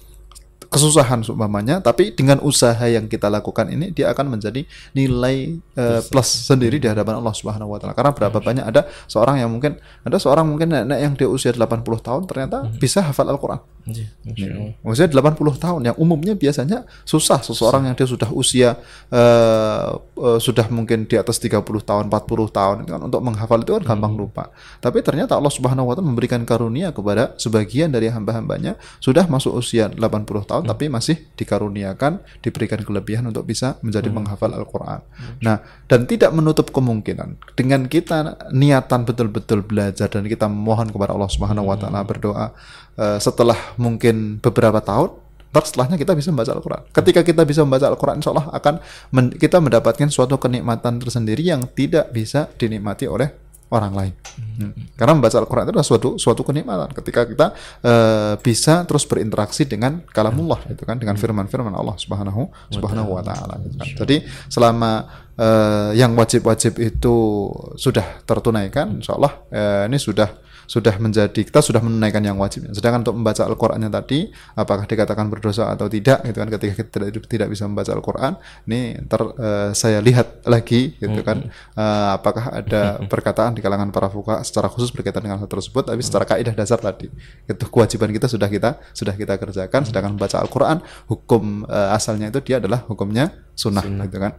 [0.71, 4.63] kesusahan seumpamanya tapi dengan usaha yang kita lakukan ini dia akan menjadi
[4.95, 7.91] nilai eh, plus sendiri di hadapan Allah Subhanahu wa taala.
[7.91, 9.75] Karena berapa banyak ada seorang yang mungkin
[10.07, 13.59] ada seorang mungkin nenek yang dia usia 80 tahun ternyata bisa hafal Al-Qur'an.
[13.83, 14.77] Iya.
[14.85, 18.79] Usia 80 tahun yang umumnya biasanya susah seseorang yang dia sudah usia
[19.11, 23.75] eh, eh, sudah mungkin di atas 30 tahun, 40 tahun itu kan untuk menghafal itu
[23.75, 24.53] kan gampang lupa.
[24.79, 29.91] Tapi ternyata Allah Subhanahu wa taala memberikan karunia kepada sebagian dari hamba-hambanya sudah masuk usia
[29.91, 29.99] 80
[30.47, 35.01] tahun tapi masih dikaruniakan diberikan kelebihan untuk bisa menjadi menghafal Al-Qur'an.
[35.41, 41.31] Nah, dan tidak menutup kemungkinan dengan kita niatan betul-betul belajar dan kita mohon kepada Allah
[41.31, 42.53] Subhanahu wa taala berdoa
[42.99, 46.81] eh, setelah mungkin beberapa tahun Ntar setelahnya kita bisa membaca Al-Quran.
[46.95, 48.79] Ketika kita bisa membaca Al-Quran, insya Allah akan
[49.11, 54.13] men- kita mendapatkan suatu kenikmatan tersendiri yang tidak bisa dinikmati oleh orang lain.
[54.59, 54.75] Hmm.
[54.99, 56.91] Karena membaca Al-Quran itu adalah suatu suatu kenikmatan.
[56.91, 57.47] Ketika kita
[57.81, 63.55] eh, bisa terus berinteraksi dengan kalamullah, itu kan, dengan firman-firman Allah Subhanahu Subhanahu Wa Taala.
[63.63, 63.87] gitu kan.
[64.03, 64.15] Jadi
[64.51, 64.91] selama
[65.39, 67.15] eh, yang wajib-wajib itu
[67.79, 72.73] sudah tertunaikan, insya Allah eh, ini sudah sudah menjadi kita sudah menunaikan yang wajibnya.
[72.73, 77.25] Sedangkan untuk membaca Al-Qur'annya tadi apakah dikatakan berdosa atau tidak gitu kan ketika kita tidak,
[77.27, 78.33] tidak bisa membaca Al-Qur'an
[78.69, 81.47] ini ntar eh, saya lihat lagi gitu kan.
[81.51, 86.01] Eh, apakah ada perkataan di kalangan para fuqaha secara khusus berkaitan dengan hal tersebut tapi
[86.01, 87.07] secara kaidah dasar tadi.
[87.45, 92.39] Itu kewajiban kita sudah kita sudah kita kerjakan sedangkan membaca Al-Qur'an hukum eh, asalnya itu
[92.41, 94.33] dia adalah hukumnya sunnah, gitu kan.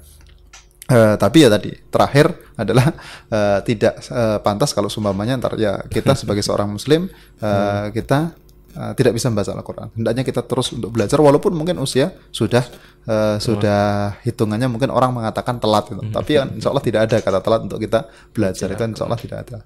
[0.92, 2.28] Eh, tapi ya tadi terakhir
[2.60, 2.92] adalah
[3.32, 7.08] eh, tidak eh, pantas kalau seumpamanya ntar ya kita sebagai seorang muslim
[7.40, 8.36] eh, kita
[8.76, 9.88] eh, tidak bisa membaca Al-Qur'an.
[9.96, 12.60] Hendaknya kita terus untuk belajar walaupun mungkin usia sudah
[13.08, 16.04] eh, sudah hitungannya mungkin orang mengatakan telat gitu.
[16.12, 18.04] Tapi kan insya Allah tidak ada kata telat untuk kita
[18.36, 19.58] belajar itu insya Allah tidak ada.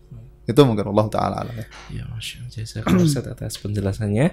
[0.47, 1.67] Itu mungkin Allah taala alam ya.
[1.91, 2.39] Ya, Masya
[2.87, 3.35] Allah.
[3.35, 4.27] Atas penjelasannya.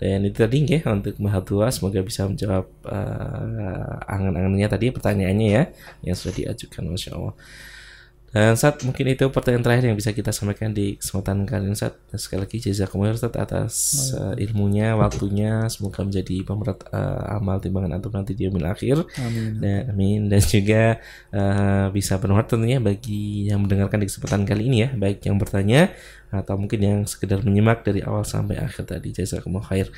[0.00, 5.64] Dan itu tadi ya untuk Mbah Tua semoga bisa menjawab eh, angan-angannya tadi pertanyaannya ya
[6.08, 7.34] yang sudah diajukan Masya Allah.
[8.30, 11.98] Dan saat mungkin itu pertanyaan terakhir yang bisa kita sampaikan di kesempatan kali ini saat
[12.14, 13.74] sekali lagi jazakumullah Ustaz atas
[14.14, 19.02] eh, ilmunya, waktunya semoga menjadi pemerat eh, amal timbangan antum nanti di akhir.
[19.18, 19.58] Amin.
[19.58, 21.02] Dan, amin dan juga
[21.34, 25.90] eh, bisa bermanfaat tentunya bagi yang mendengarkan di kesempatan kali ini ya, baik yang bertanya
[26.30, 29.10] atau mungkin yang sekedar menyimak dari awal sampai akhir tadi.
[29.10, 29.90] Jazakumullah khair.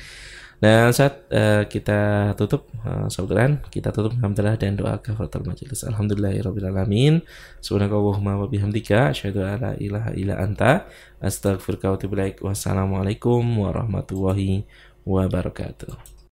[0.63, 5.83] Dan saat eh, kita tutup uh, saudara, kita tutup alhamdulillah dan doa kafaratul majelis.
[5.83, 7.19] Alhamdulillahirabbil alamin.
[7.59, 10.87] Subhanakallahumma wa bihamdika asyhadu an la ilaha illa anta
[11.19, 12.15] astaghfiruka wa atubu.
[12.47, 14.63] Wassalamualaikum warahmatullahi
[15.03, 16.12] wabarakatuh.